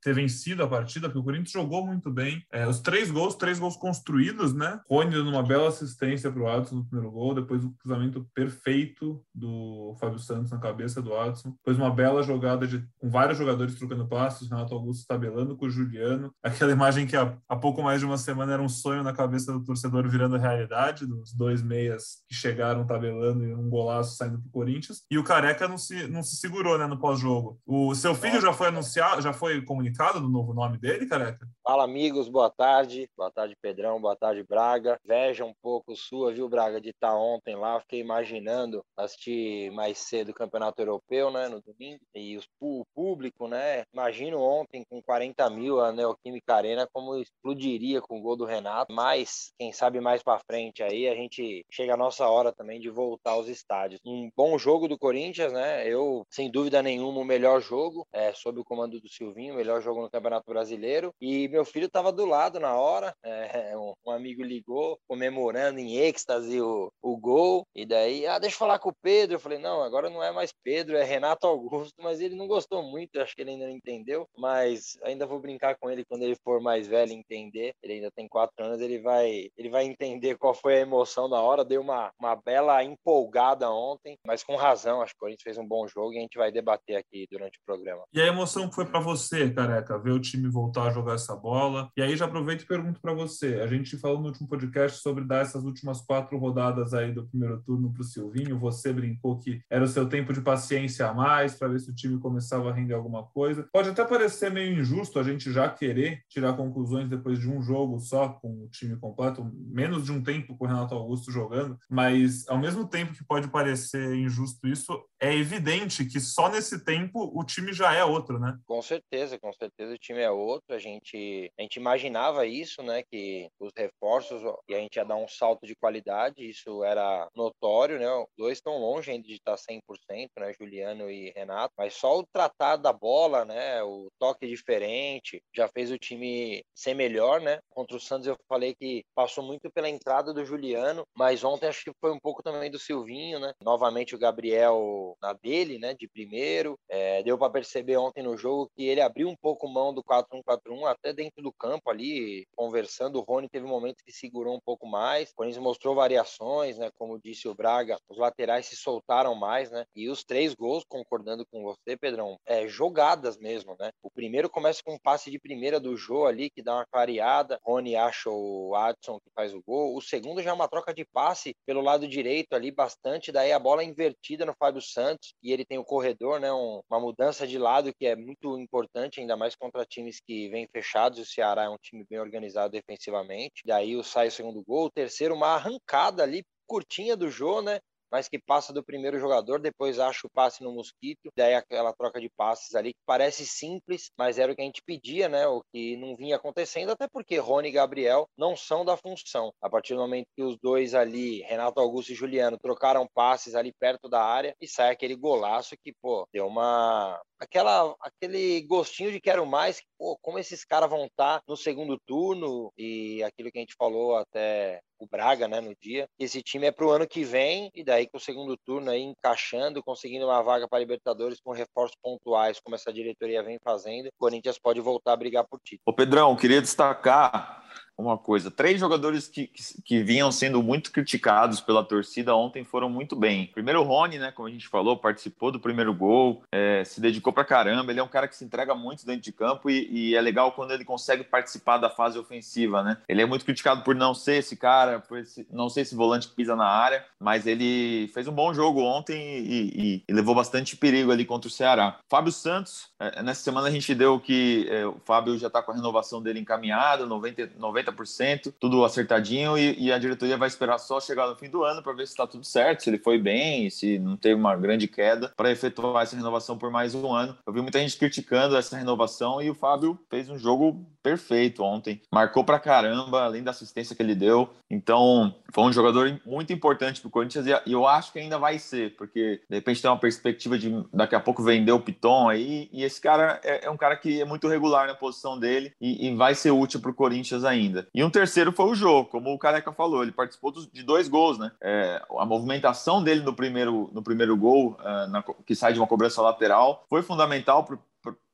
ter 0.00 0.14
vencido 0.14 0.62
a 0.62 0.68
partida, 0.68 1.08
porque 1.08 1.20
o 1.20 1.24
Corinthians 1.24 1.52
jogou 1.52 1.86
muito 1.86 2.10
bem. 2.10 2.44
É, 2.52 2.66
os 2.66 2.80
três 2.80 3.10
gols, 3.10 3.34
três 3.34 3.58
gols 3.58 3.76
construídos, 3.76 4.54
né? 4.54 4.80
Rony 4.88 5.10
dando 5.10 5.30
uma 5.30 5.42
bela 5.42 5.68
assistência 5.68 6.30
para 6.30 6.42
o 6.42 6.48
Adson 6.48 6.76
no 6.76 6.84
primeiro 6.84 7.10
gol, 7.10 7.34
depois 7.34 7.64
o 7.64 7.72
cruzamento 7.72 8.26
perfeito 8.34 9.22
do 9.34 9.94
Fábio 10.00 10.18
Santos 10.18 10.50
na 10.50 10.58
cabeça 10.58 11.00
do 11.00 11.14
Adson, 11.14 11.50
depois 11.50 11.76
uma 11.76 11.90
bela 11.90 12.22
jogada 12.22 12.66
de, 12.66 12.84
com 12.98 13.10
vários 13.10 13.38
jogadores 13.38 13.74
trocando 13.74 14.06
passos, 14.06 14.50
Renato 14.50 14.74
Augusto 14.74 15.06
tabelando 15.06 15.56
com 15.56 15.66
o 15.66 15.70
Juliano, 15.70 16.32
aquela 16.42 16.72
imagem 16.72 17.06
que 17.06 17.16
há, 17.16 17.36
há 17.48 17.56
pouco 17.56 17.82
mais 17.82 18.00
de 18.00 18.06
uma 18.06 18.18
semana 18.18 18.52
era 18.52 18.62
um 18.62 18.68
sonho 18.68 19.02
na 19.02 19.12
cabeça 19.12 19.52
do 19.52 19.64
torcedor 19.64 20.08
virando 20.08 20.36
realidade, 20.36 21.06
dos 21.06 21.32
dois 21.32 21.62
meias 21.62 22.22
que 22.28 22.34
chegaram 22.34 22.86
tabelando 22.86 23.44
e 23.44 23.54
um 23.54 23.68
golaço 23.68 24.16
saindo 24.16 24.38
para 24.38 24.48
o 24.48 24.52
Corinthians, 24.52 25.02
e 25.10 25.18
o 25.18 25.24
Careca 25.24 25.68
não 25.68 25.78
se, 25.78 26.06
não 26.08 26.22
se 26.22 26.36
segurou 26.36 26.78
né, 26.78 26.86
no 26.86 26.98
pós-jogo. 26.98 27.58
O 27.66 27.94
seu 27.94 28.14
filho 28.14 28.40
já 28.40 28.52
foi 28.52 28.68
anunciado, 28.72 29.22
já 29.22 29.32
foi 29.32 29.62
comunicado 29.62 30.20
do 30.20 30.28
novo 30.28 30.52
nome 30.52 30.78
dele, 30.78 31.06
careca? 31.06 31.46
Fala, 31.64 31.84
amigos, 31.84 32.28
boa 32.28 32.50
tarde. 32.50 33.08
Boa 33.16 33.30
tarde, 33.30 33.54
Pedrão, 33.62 34.00
boa 34.00 34.16
tarde, 34.16 34.42
Braga. 34.42 34.98
Veja 35.04 35.44
um 35.44 35.54
pouco 35.62 35.94
sua, 35.94 36.32
viu, 36.32 36.48
Braga, 36.48 36.80
de 36.80 36.90
estar 36.90 37.14
ontem 37.14 37.54
lá. 37.54 37.78
Fiquei 37.78 38.00
imaginando 38.00 38.84
assistir 38.96 39.70
mais 39.70 39.96
cedo 39.98 40.30
o 40.30 40.34
Campeonato 40.34 40.82
Europeu, 40.82 41.30
né, 41.30 41.48
no 41.48 41.62
domingo. 41.62 42.00
E 42.16 42.36
o 42.60 42.84
público, 42.92 43.46
né? 43.46 43.84
Imagino 43.94 44.40
ontem 44.40 44.84
com 44.90 45.00
40 45.00 45.48
mil 45.50 45.80
a 45.80 45.92
Neoquímica 45.92 46.52
Arena 46.52 46.88
como 46.92 47.16
explodiria 47.16 48.02
com 48.02 48.18
o 48.18 48.20
gol 48.20 48.36
do 48.36 48.44
Renato. 48.44 48.92
Mas, 48.92 49.52
quem 49.56 49.72
sabe 49.72 50.00
mais 50.00 50.20
para 50.20 50.42
frente 50.44 50.82
aí, 50.82 51.08
a 51.08 51.14
gente 51.14 51.64
chega 51.70 51.94
a 51.94 51.96
nossa 51.96 52.26
hora 52.28 52.52
também 52.52 52.80
de 52.80 52.90
voltar 52.90 53.32
aos 53.32 53.46
estádios. 53.46 54.00
Um 54.04 54.28
bom 54.36 54.58
jogo 54.58 54.88
do 54.88 54.98
Corinthians, 54.98 55.52
né? 55.52 55.88
Eu, 55.88 56.26
sem 56.28 56.50
dúvida 56.50 56.82
nenhuma, 56.82 57.20
o 57.20 57.24
melhor 57.24 57.60
jogo 57.60 58.04
é, 58.12 58.32
sob 58.32 58.58
o 58.58 58.64
comando 58.64 59.00
do 59.00 59.08
Silvinho, 59.08 59.54
melhor 59.54 59.80
jogo 59.80 60.02
no 60.02 60.10
Campeonato 60.10 60.50
Brasileiro. 60.50 61.14
E 61.20 61.51
meu 61.52 61.64
filho 61.66 61.86
estava 61.86 62.10
do 62.10 62.24
lado 62.24 62.58
na 62.58 62.74
hora, 62.74 63.14
é, 63.22 63.76
um, 63.76 63.92
um, 64.06 64.10
amigo 64.10 64.42
ligou, 64.42 64.98
comemorando 65.06 65.78
em 65.78 65.98
êxtase 65.98 66.60
o, 66.60 66.90
o 67.02 67.16
gol. 67.16 67.66
E 67.74 67.84
daí, 67.84 68.26
ah, 68.26 68.38
deixa 68.38 68.54
eu 68.54 68.58
falar 68.58 68.78
com 68.78 68.88
o 68.88 68.96
Pedro. 69.02 69.36
Eu 69.36 69.40
falei, 69.40 69.58
não, 69.58 69.82
agora 69.82 70.08
não 70.08 70.22
é 70.22 70.32
mais 70.32 70.52
Pedro, 70.64 70.96
é 70.96 71.04
Renato 71.04 71.46
Augusto. 71.46 71.94
Mas 72.00 72.20
ele 72.20 72.34
não 72.34 72.46
gostou 72.46 72.82
muito, 72.82 73.20
acho 73.20 73.34
que 73.34 73.42
ele 73.42 73.50
ainda 73.50 73.66
não 73.66 73.74
entendeu. 73.74 74.26
Mas 74.36 74.98
ainda 75.02 75.26
vou 75.26 75.40
brincar 75.40 75.76
com 75.78 75.90
ele 75.90 76.04
quando 76.04 76.22
ele 76.22 76.36
for 76.42 76.60
mais 76.60 76.86
velho 76.86 77.12
entender. 77.12 77.74
Ele 77.82 77.94
ainda 77.94 78.10
tem 78.10 78.26
quatro 78.26 78.64
anos, 78.64 78.80
ele 78.80 79.00
vai, 79.00 79.48
ele 79.56 79.68
vai 79.68 79.84
entender 79.84 80.38
qual 80.38 80.54
foi 80.54 80.76
a 80.76 80.80
emoção 80.80 81.28
da 81.28 81.40
hora. 81.40 81.64
Deu 81.64 81.82
uma, 81.82 82.10
uma 82.18 82.34
bela 82.34 82.82
empolgada 82.82 83.70
ontem, 83.70 84.16
mas 84.26 84.42
com 84.42 84.56
razão. 84.56 85.02
Acho 85.02 85.12
que 85.12 85.18
o 85.18 85.20
Corinthians 85.20 85.42
fez 85.42 85.58
um 85.58 85.66
bom 85.66 85.86
jogo 85.86 86.14
e 86.14 86.18
a 86.18 86.20
gente 86.20 86.38
vai 86.38 86.50
debater 86.50 86.96
aqui 86.96 87.26
durante 87.30 87.58
o 87.58 87.62
programa. 87.66 88.02
E 88.12 88.20
a 88.20 88.26
emoção 88.26 88.68
que 88.68 88.74
foi 88.74 88.86
para 88.86 89.00
você, 89.00 89.50
careca, 89.50 89.98
ver 89.98 90.12
o 90.12 90.20
time 90.20 90.48
voltar 90.48 90.88
a 90.88 90.90
jogar 90.90 91.14
essa 91.14 91.36
bola. 91.42 91.90
E 91.96 92.02
aí 92.02 92.16
já 92.16 92.26
aproveito 92.26 92.62
e 92.62 92.66
pergunto 92.66 93.00
para 93.00 93.12
você. 93.12 93.60
A 93.60 93.66
gente 93.66 93.96
falou 93.96 94.20
no 94.20 94.28
último 94.28 94.48
podcast 94.48 95.00
sobre 95.00 95.24
dar 95.24 95.42
essas 95.42 95.64
últimas 95.64 96.00
quatro 96.00 96.38
rodadas 96.38 96.94
aí 96.94 97.12
do 97.12 97.26
primeiro 97.26 97.60
turno 97.62 97.92
para 97.92 98.02
o 98.02 98.04
Silvinho. 98.04 98.58
Você 98.60 98.92
brincou 98.92 99.38
que 99.38 99.60
era 99.68 99.84
o 99.84 99.88
seu 99.88 100.08
tempo 100.08 100.32
de 100.32 100.40
paciência 100.40 101.08
a 101.08 101.12
mais 101.12 101.54
para 101.54 101.68
ver 101.68 101.80
se 101.80 101.90
o 101.90 101.94
time 101.94 102.20
começava 102.20 102.70
a 102.70 102.72
render 102.72 102.94
alguma 102.94 103.24
coisa. 103.24 103.66
Pode 103.72 103.90
até 103.90 104.04
parecer 104.04 104.50
meio 104.50 104.78
injusto 104.78 105.18
a 105.18 105.22
gente 105.22 105.52
já 105.52 105.68
querer 105.68 106.22
tirar 106.28 106.52
conclusões 106.52 107.08
depois 107.08 107.38
de 107.40 107.50
um 107.50 107.60
jogo 107.60 107.98
só 107.98 108.28
com 108.28 108.64
o 108.64 108.68
time 108.68 108.96
completo, 108.96 109.44
menos 109.54 110.04
de 110.04 110.12
um 110.12 110.22
tempo 110.22 110.56
com 110.56 110.64
o 110.64 110.68
Renato 110.68 110.94
Augusto 110.94 111.32
jogando, 111.32 111.76
mas 111.90 112.48
ao 112.48 112.58
mesmo 112.58 112.86
tempo 112.86 113.14
que 113.14 113.24
pode 113.24 113.48
parecer 113.48 114.14
injusto 114.14 114.68
isso, 114.68 115.02
é 115.20 115.34
evidente 115.34 116.04
que 116.04 116.20
só 116.20 116.50
nesse 116.50 116.84
tempo 116.84 117.32
o 117.34 117.44
time 117.44 117.72
já 117.72 117.94
é 117.94 118.04
outro, 118.04 118.38
né? 118.38 118.56
Com 118.66 118.82
certeza, 118.82 119.38
com 119.38 119.52
certeza 119.52 119.94
o 119.94 119.98
time 119.98 120.20
é 120.20 120.30
outro. 120.30 120.74
A 120.74 120.78
gente 120.78 121.16
a 121.58 121.62
gente 121.62 121.76
imaginava 121.76 122.46
isso, 122.46 122.82
né? 122.82 123.02
Que 123.02 123.48
os 123.60 123.72
reforços 123.76 124.42
e 124.68 124.74
a 124.74 124.78
gente 124.78 124.96
ia 124.96 125.04
dar 125.04 125.16
um 125.16 125.28
salto 125.28 125.66
de 125.66 125.76
qualidade, 125.76 126.48
isso 126.48 126.82
era 126.84 127.28
notório, 127.34 127.98
né? 127.98 128.10
Os 128.14 128.28
dois 128.36 128.58
estão 128.58 128.78
longe 128.78 129.10
ainda 129.10 129.26
de 129.26 129.34
estar 129.34 129.56
100%, 129.56 130.28
né? 130.38 130.52
Juliano 130.58 131.10
e 131.10 131.32
Renato, 131.36 131.74
mas 131.76 131.94
só 131.94 132.18
o 132.18 132.26
tratar 132.32 132.76
da 132.76 132.92
bola, 132.92 133.44
né? 133.44 133.82
O 133.82 134.08
toque 134.18 134.46
diferente 134.46 135.40
já 135.54 135.68
fez 135.68 135.90
o 135.90 135.98
time 135.98 136.62
ser 136.74 136.94
melhor, 136.94 137.40
né? 137.40 137.58
Contra 137.70 137.96
o 137.96 138.00
Santos 138.00 138.26
eu 138.26 138.36
falei 138.48 138.74
que 138.74 139.04
passou 139.14 139.44
muito 139.44 139.70
pela 139.70 139.88
entrada 139.88 140.32
do 140.32 140.44
Juliano, 140.44 141.04
mas 141.16 141.44
ontem 141.44 141.68
acho 141.68 141.84
que 141.84 141.92
foi 142.00 142.12
um 142.12 142.20
pouco 142.20 142.42
também 142.42 142.70
do 142.70 142.78
Silvinho, 142.78 143.38
né? 143.38 143.52
Novamente 143.62 144.14
o 144.14 144.18
Gabriel 144.18 145.16
na 145.20 145.32
dele, 145.32 145.78
né? 145.78 145.94
De 145.94 146.08
primeiro, 146.08 146.78
é, 146.88 147.22
deu 147.22 147.38
para 147.38 147.52
perceber 147.52 147.96
ontem 147.96 148.22
no 148.22 148.36
jogo 148.36 148.70
que 148.76 148.86
ele 148.86 149.00
abriu 149.00 149.28
um 149.28 149.36
pouco 149.36 149.68
mão 149.68 149.92
do 149.92 150.02
4-1-4-1 150.02 150.86
até 150.86 151.12
dentro 151.22 151.42
do 151.42 151.52
campo 151.52 151.90
ali, 151.90 152.46
conversando. 152.56 153.18
O 153.18 153.22
Rony 153.22 153.48
teve 153.48 153.66
momentos 153.66 154.02
que 154.02 154.12
segurou 154.12 154.56
um 154.56 154.60
pouco 154.60 154.86
mais. 154.86 155.30
O 155.30 155.34
Corinthians 155.36 155.62
mostrou 155.62 155.94
variações, 155.94 156.78
né? 156.78 156.90
Como 156.98 157.20
disse 157.20 157.48
o 157.48 157.54
Braga, 157.54 157.98
os 158.08 158.18
laterais 158.18 158.66
se 158.66 158.76
soltaram 158.76 159.34
mais, 159.34 159.70
né? 159.70 159.84
E 159.94 160.08
os 160.08 160.24
três 160.24 160.54
gols, 160.54 160.84
concordando 160.88 161.46
com 161.46 161.62
você, 161.62 161.96
Pedrão, 161.96 162.38
é 162.46 162.66
jogadas 162.66 163.38
mesmo, 163.38 163.76
né? 163.78 163.90
O 164.02 164.10
primeiro 164.10 164.50
começa 164.50 164.82
com 164.84 164.94
um 164.94 164.98
passe 164.98 165.30
de 165.30 165.38
primeira 165.38 165.78
do 165.78 165.96
Jô 165.96 166.26
ali, 166.26 166.50
que 166.50 166.62
dá 166.62 166.74
uma 166.74 166.86
clareada. 166.86 167.58
Rony 167.64 167.94
acha 167.94 168.28
o 168.30 168.74
Adson 168.74 169.18
que 169.20 169.30
faz 169.34 169.54
o 169.54 169.62
gol. 169.64 169.96
O 169.96 170.00
segundo 170.00 170.42
já 170.42 170.50
é 170.50 170.52
uma 170.52 170.68
troca 170.68 170.92
de 170.92 171.04
passe 171.04 171.54
pelo 171.64 171.80
lado 171.80 172.08
direito 172.08 172.54
ali, 172.54 172.70
bastante. 172.70 173.30
Daí 173.30 173.52
a 173.52 173.58
bola 173.58 173.84
invertida 173.84 174.44
no 174.44 174.54
Fábio 174.58 174.82
Santos 174.82 175.34
e 175.42 175.52
ele 175.52 175.64
tem 175.64 175.78
o 175.78 175.84
corredor, 175.84 176.40
né? 176.40 176.52
Um, 176.52 176.80
uma 176.90 177.00
mudança 177.00 177.46
de 177.46 177.58
lado 177.58 177.92
que 177.94 178.06
é 178.06 178.16
muito 178.16 178.58
importante, 178.58 179.20
ainda 179.20 179.36
mais 179.36 179.54
contra 179.54 179.86
times 179.86 180.20
que 180.20 180.48
vêm 180.48 180.66
fechados. 181.12 181.18
O 181.18 181.24
Ceará 181.24 181.64
é 181.64 181.68
um 181.68 181.78
time 181.78 182.04
bem 182.08 182.18
organizado 182.18 182.72
defensivamente. 182.72 183.62
Daí 183.64 184.02
sai 184.02 184.28
o 184.28 184.32
segundo 184.32 184.62
gol. 184.62 184.86
O 184.86 184.90
terceiro, 184.90 185.34
uma 185.34 185.48
arrancada 185.48 186.22
ali 186.22 186.44
curtinha 186.66 187.16
do 187.16 187.28
Jô, 187.28 187.60
né? 187.60 187.78
Mas 188.12 188.28
que 188.28 188.38
passa 188.38 188.72
do 188.72 188.84
primeiro 188.84 189.18
jogador, 189.18 189.58
depois 189.58 189.98
acha 189.98 190.26
o 190.26 190.30
passe 190.30 190.62
no 190.62 190.72
Mosquito, 190.72 191.30
daí 191.34 191.54
aquela 191.54 191.94
troca 191.94 192.20
de 192.20 192.28
passes 192.36 192.74
ali 192.74 192.92
que 192.92 193.00
parece 193.06 193.46
simples, 193.46 194.10
mas 194.18 194.38
era 194.38 194.52
o 194.52 194.54
que 194.54 194.60
a 194.60 194.64
gente 194.64 194.82
pedia, 194.84 195.30
né? 195.30 195.46
O 195.46 195.62
que 195.72 195.96
não 195.96 196.14
vinha 196.14 196.36
acontecendo, 196.36 196.90
até 196.90 197.08
porque 197.08 197.38
Rony 197.38 197.68
e 197.68 197.72
Gabriel 197.72 198.28
não 198.36 198.54
são 198.54 198.84
da 198.84 198.96
função. 198.96 199.50
A 199.62 199.70
partir 199.70 199.94
do 199.94 200.00
momento 200.00 200.26
que 200.36 200.42
os 200.42 200.58
dois 200.58 200.94
ali, 200.94 201.40
Renato 201.42 201.80
Augusto 201.80 202.12
e 202.12 202.14
Juliano, 202.14 202.58
trocaram 202.58 203.08
passes 203.14 203.54
ali 203.54 203.72
perto 203.72 204.08
da 204.08 204.22
área 204.22 204.54
e 204.60 204.68
sai 204.68 204.90
aquele 204.90 205.16
golaço 205.16 205.74
que, 205.82 205.94
pô, 206.00 206.28
deu 206.32 206.46
uma 206.46 207.20
aquela 207.40 207.94
aquele 208.00 208.60
gostinho 208.62 209.10
de 209.10 209.20
quero 209.20 209.44
mais, 209.44 209.82
pô, 209.98 210.16
como 210.20 210.38
esses 210.38 210.64
caras 210.64 210.88
vão 210.88 211.06
estar 211.06 211.40
tá 211.40 211.44
no 211.48 211.56
segundo 211.56 211.98
turno 212.06 212.72
e 212.76 213.22
aquilo 213.22 213.50
que 213.50 213.58
a 213.58 213.60
gente 213.60 213.74
falou 213.76 214.16
até 214.16 214.80
o 215.02 215.08
Braga, 215.10 215.48
né, 215.48 215.60
no 215.60 215.74
dia. 215.80 216.08
Esse 216.18 216.42
time 216.42 216.66
é 216.66 216.72
para 216.72 216.86
o 216.86 216.90
ano 216.90 217.06
que 217.06 217.24
vem 217.24 217.70
e 217.74 217.82
daí 217.84 218.06
com 218.06 218.18
o 218.18 218.20
segundo 218.20 218.56
turno 218.56 218.90
aí 218.90 219.02
encaixando, 219.02 219.82
conseguindo 219.82 220.26
uma 220.26 220.42
vaga 220.42 220.68
para 220.68 220.78
Libertadores 220.78 221.40
com 221.40 221.52
reforços 221.52 221.96
pontuais, 222.02 222.60
como 222.60 222.76
essa 222.76 222.92
diretoria 222.92 223.42
vem 223.42 223.58
fazendo, 223.62 224.06
o 224.06 224.12
Corinthians 224.18 224.58
pode 224.58 224.80
voltar 224.80 225.12
a 225.12 225.16
brigar 225.16 225.44
por 225.44 225.58
título. 225.60 225.82
Ô 225.86 225.92
Pedrão, 225.92 226.36
queria 226.36 226.60
destacar 226.60 227.61
uma 227.96 228.18
coisa. 228.18 228.50
Três 228.50 228.80
jogadores 228.80 229.28
que, 229.28 229.46
que, 229.46 229.82
que, 229.82 230.02
vinham 230.02 230.32
sendo 230.32 230.62
muito 230.62 230.90
criticados 230.90 231.60
pela 231.60 231.84
torcida 231.84 232.34
ontem 232.34 232.64
foram 232.64 232.88
muito 232.88 233.14
bem. 233.14 233.46
Primeiro, 233.52 233.80
o 233.80 233.84
Rony, 233.84 234.18
né? 234.18 234.32
Como 234.32 234.48
a 234.48 234.50
gente 234.50 234.68
falou, 234.68 234.96
participou 234.96 235.50
do 235.50 235.60
primeiro 235.60 235.94
gol, 235.94 236.42
é, 236.50 236.82
se 236.84 237.00
dedicou 237.00 237.32
pra 237.32 237.44
caramba. 237.44 237.92
Ele 237.92 238.00
é 238.00 238.02
um 238.02 238.08
cara 238.08 238.26
que 238.26 238.36
se 238.36 238.44
entrega 238.44 238.74
muito 238.74 239.06
dentro 239.06 239.22
de 239.22 239.32
campo 239.32 239.70
e, 239.70 239.88
e, 239.90 240.14
é 240.14 240.20
legal 240.20 240.52
quando 240.52 240.72
ele 240.72 240.84
consegue 240.84 241.24
participar 241.24 241.78
da 241.78 241.90
fase 241.90 242.18
ofensiva, 242.18 242.82
né? 242.82 242.98
Ele 243.08 243.22
é 243.22 243.26
muito 243.26 243.44
criticado 243.44 243.82
por 243.82 243.94
não 243.94 244.14
ser 244.14 244.36
esse 244.36 244.56
cara, 244.56 245.00
por 245.00 245.18
esse, 245.18 245.46
não 245.50 245.68
ser 245.68 245.82
esse 245.82 245.94
volante 245.94 246.28
que 246.28 246.34
pisa 246.34 246.56
na 246.56 246.66
área, 246.66 247.04
mas 247.20 247.46
ele 247.46 248.08
fez 248.14 248.26
um 248.26 248.32
bom 248.32 248.52
jogo 248.54 248.80
ontem 248.80 249.20
e, 249.38 250.04
e 250.08 250.12
levou 250.12 250.34
bastante 250.34 250.76
perigo 250.76 251.12
ali 251.12 251.24
contra 251.24 251.48
o 251.48 251.50
Ceará. 251.50 251.98
Fábio 252.08 252.32
Santos, 252.32 252.88
é, 252.98 253.22
nessa 253.22 253.42
semana 253.42 253.68
a 253.68 253.70
gente 253.70 253.94
deu 253.94 254.18
que 254.18 254.66
é, 254.70 254.86
o 254.86 254.96
Fábio 255.04 255.38
já 255.38 255.50
tá 255.50 255.62
com 255.62 255.72
a 255.72 255.74
renovação 255.74 256.22
dele 256.22 256.40
encaminhada, 256.40 257.06
90, 257.06 257.52
90 257.58 257.81
90%, 257.82 258.52
tudo 258.58 258.84
acertadinho, 258.84 259.56
e, 259.56 259.86
e, 259.86 259.92
a 259.92 259.98
diretoria 259.98 260.36
vai 260.36 260.48
esperar 260.48 260.78
só 260.78 261.00
chegar 261.00 261.26
no 261.26 261.36
fim 261.36 261.48
do 261.48 261.62
ano 261.62 261.82
para 261.82 261.92
ver 261.92 262.06
se 262.06 262.12
está 262.12 262.26
tudo 262.26 262.44
certo, 262.44 262.82
se 262.82 262.90
ele 262.90 262.98
foi 262.98 263.18
bem, 263.18 263.68
se 263.70 263.98
não 263.98 264.16
teve 264.16 264.34
uma 264.34 264.56
grande 264.56 264.88
queda, 264.88 265.32
para 265.36 265.50
efetuar 265.50 266.02
essa 266.02 266.16
renovação 266.16 266.56
por 266.56 266.70
mais 266.70 266.94
um 266.94 267.12
ano. 267.12 267.36
Eu 267.46 267.52
vi 267.52 267.60
muita 267.60 267.78
gente 267.78 267.96
criticando 267.96 268.56
essa 268.56 268.76
renovação 268.76 269.42
e 269.42 269.50
o 269.50 269.54
Fábio 269.54 269.98
fez 270.08 270.28
um 270.28 270.38
jogo 270.38 270.84
perfeito 271.02 271.62
ontem, 271.62 272.00
marcou 272.10 272.44
para 272.44 272.60
caramba, 272.60 273.24
além 273.24 273.42
da 273.42 273.50
assistência 273.50 273.94
que 273.94 274.02
ele 274.02 274.14
deu. 274.14 274.48
Então, 274.70 275.34
foi 275.52 275.64
um 275.64 275.72
jogador 275.72 276.20
muito 276.24 276.52
importante 276.52 277.00
para 277.00 277.08
o 277.08 277.10
Corinthians 277.10 277.46
e 277.46 277.72
eu 277.72 277.86
acho 277.86 278.12
que 278.12 278.18
ainda 278.18 278.38
vai 278.38 278.58
ser, 278.58 278.94
porque 278.96 279.40
de 279.48 279.56
repente 279.56 279.82
tem 279.82 279.90
uma 279.90 279.98
perspectiva 279.98 280.56
de 280.56 280.72
daqui 280.92 281.14
a 281.14 281.20
pouco 281.20 281.42
vender 281.42 281.72
o 281.72 281.80
Piton 281.80 282.28
aí, 282.28 282.68
e 282.72 282.84
esse 282.84 283.00
cara 283.00 283.40
é, 283.42 283.66
é 283.66 283.70
um 283.70 283.76
cara 283.76 283.96
que 283.96 284.20
é 284.20 284.24
muito 284.24 284.48
regular 284.48 284.86
na 284.86 284.94
posição 284.94 285.38
dele 285.38 285.72
e, 285.80 286.06
e 286.06 286.14
vai 286.14 286.34
ser 286.34 286.52
útil 286.52 286.80
para 286.80 286.90
o 286.90 286.94
Corinthians 286.94 287.44
ainda. 287.44 287.71
E 287.94 288.04
um 288.04 288.10
terceiro 288.10 288.52
foi 288.52 288.66
o 288.66 288.74
jogo, 288.74 289.08
como 289.08 289.32
o 289.32 289.38
Careca 289.38 289.72
falou, 289.72 290.02
ele 290.02 290.12
participou 290.12 290.52
de 290.52 290.82
dois 290.82 291.08
gols, 291.08 291.38
né? 291.38 291.52
É, 291.60 292.02
a 292.18 292.26
movimentação 292.26 293.02
dele 293.02 293.22
no 293.22 293.34
primeiro, 293.34 293.90
no 293.92 294.02
primeiro 294.02 294.36
gol, 294.36 294.76
uh, 294.80 295.08
na, 295.08 295.24
que 295.46 295.54
sai 295.54 295.72
de 295.72 295.78
uma 295.78 295.86
cobrança 295.86 296.20
lateral, 296.20 296.84
foi 296.88 297.02
fundamental 297.02 297.66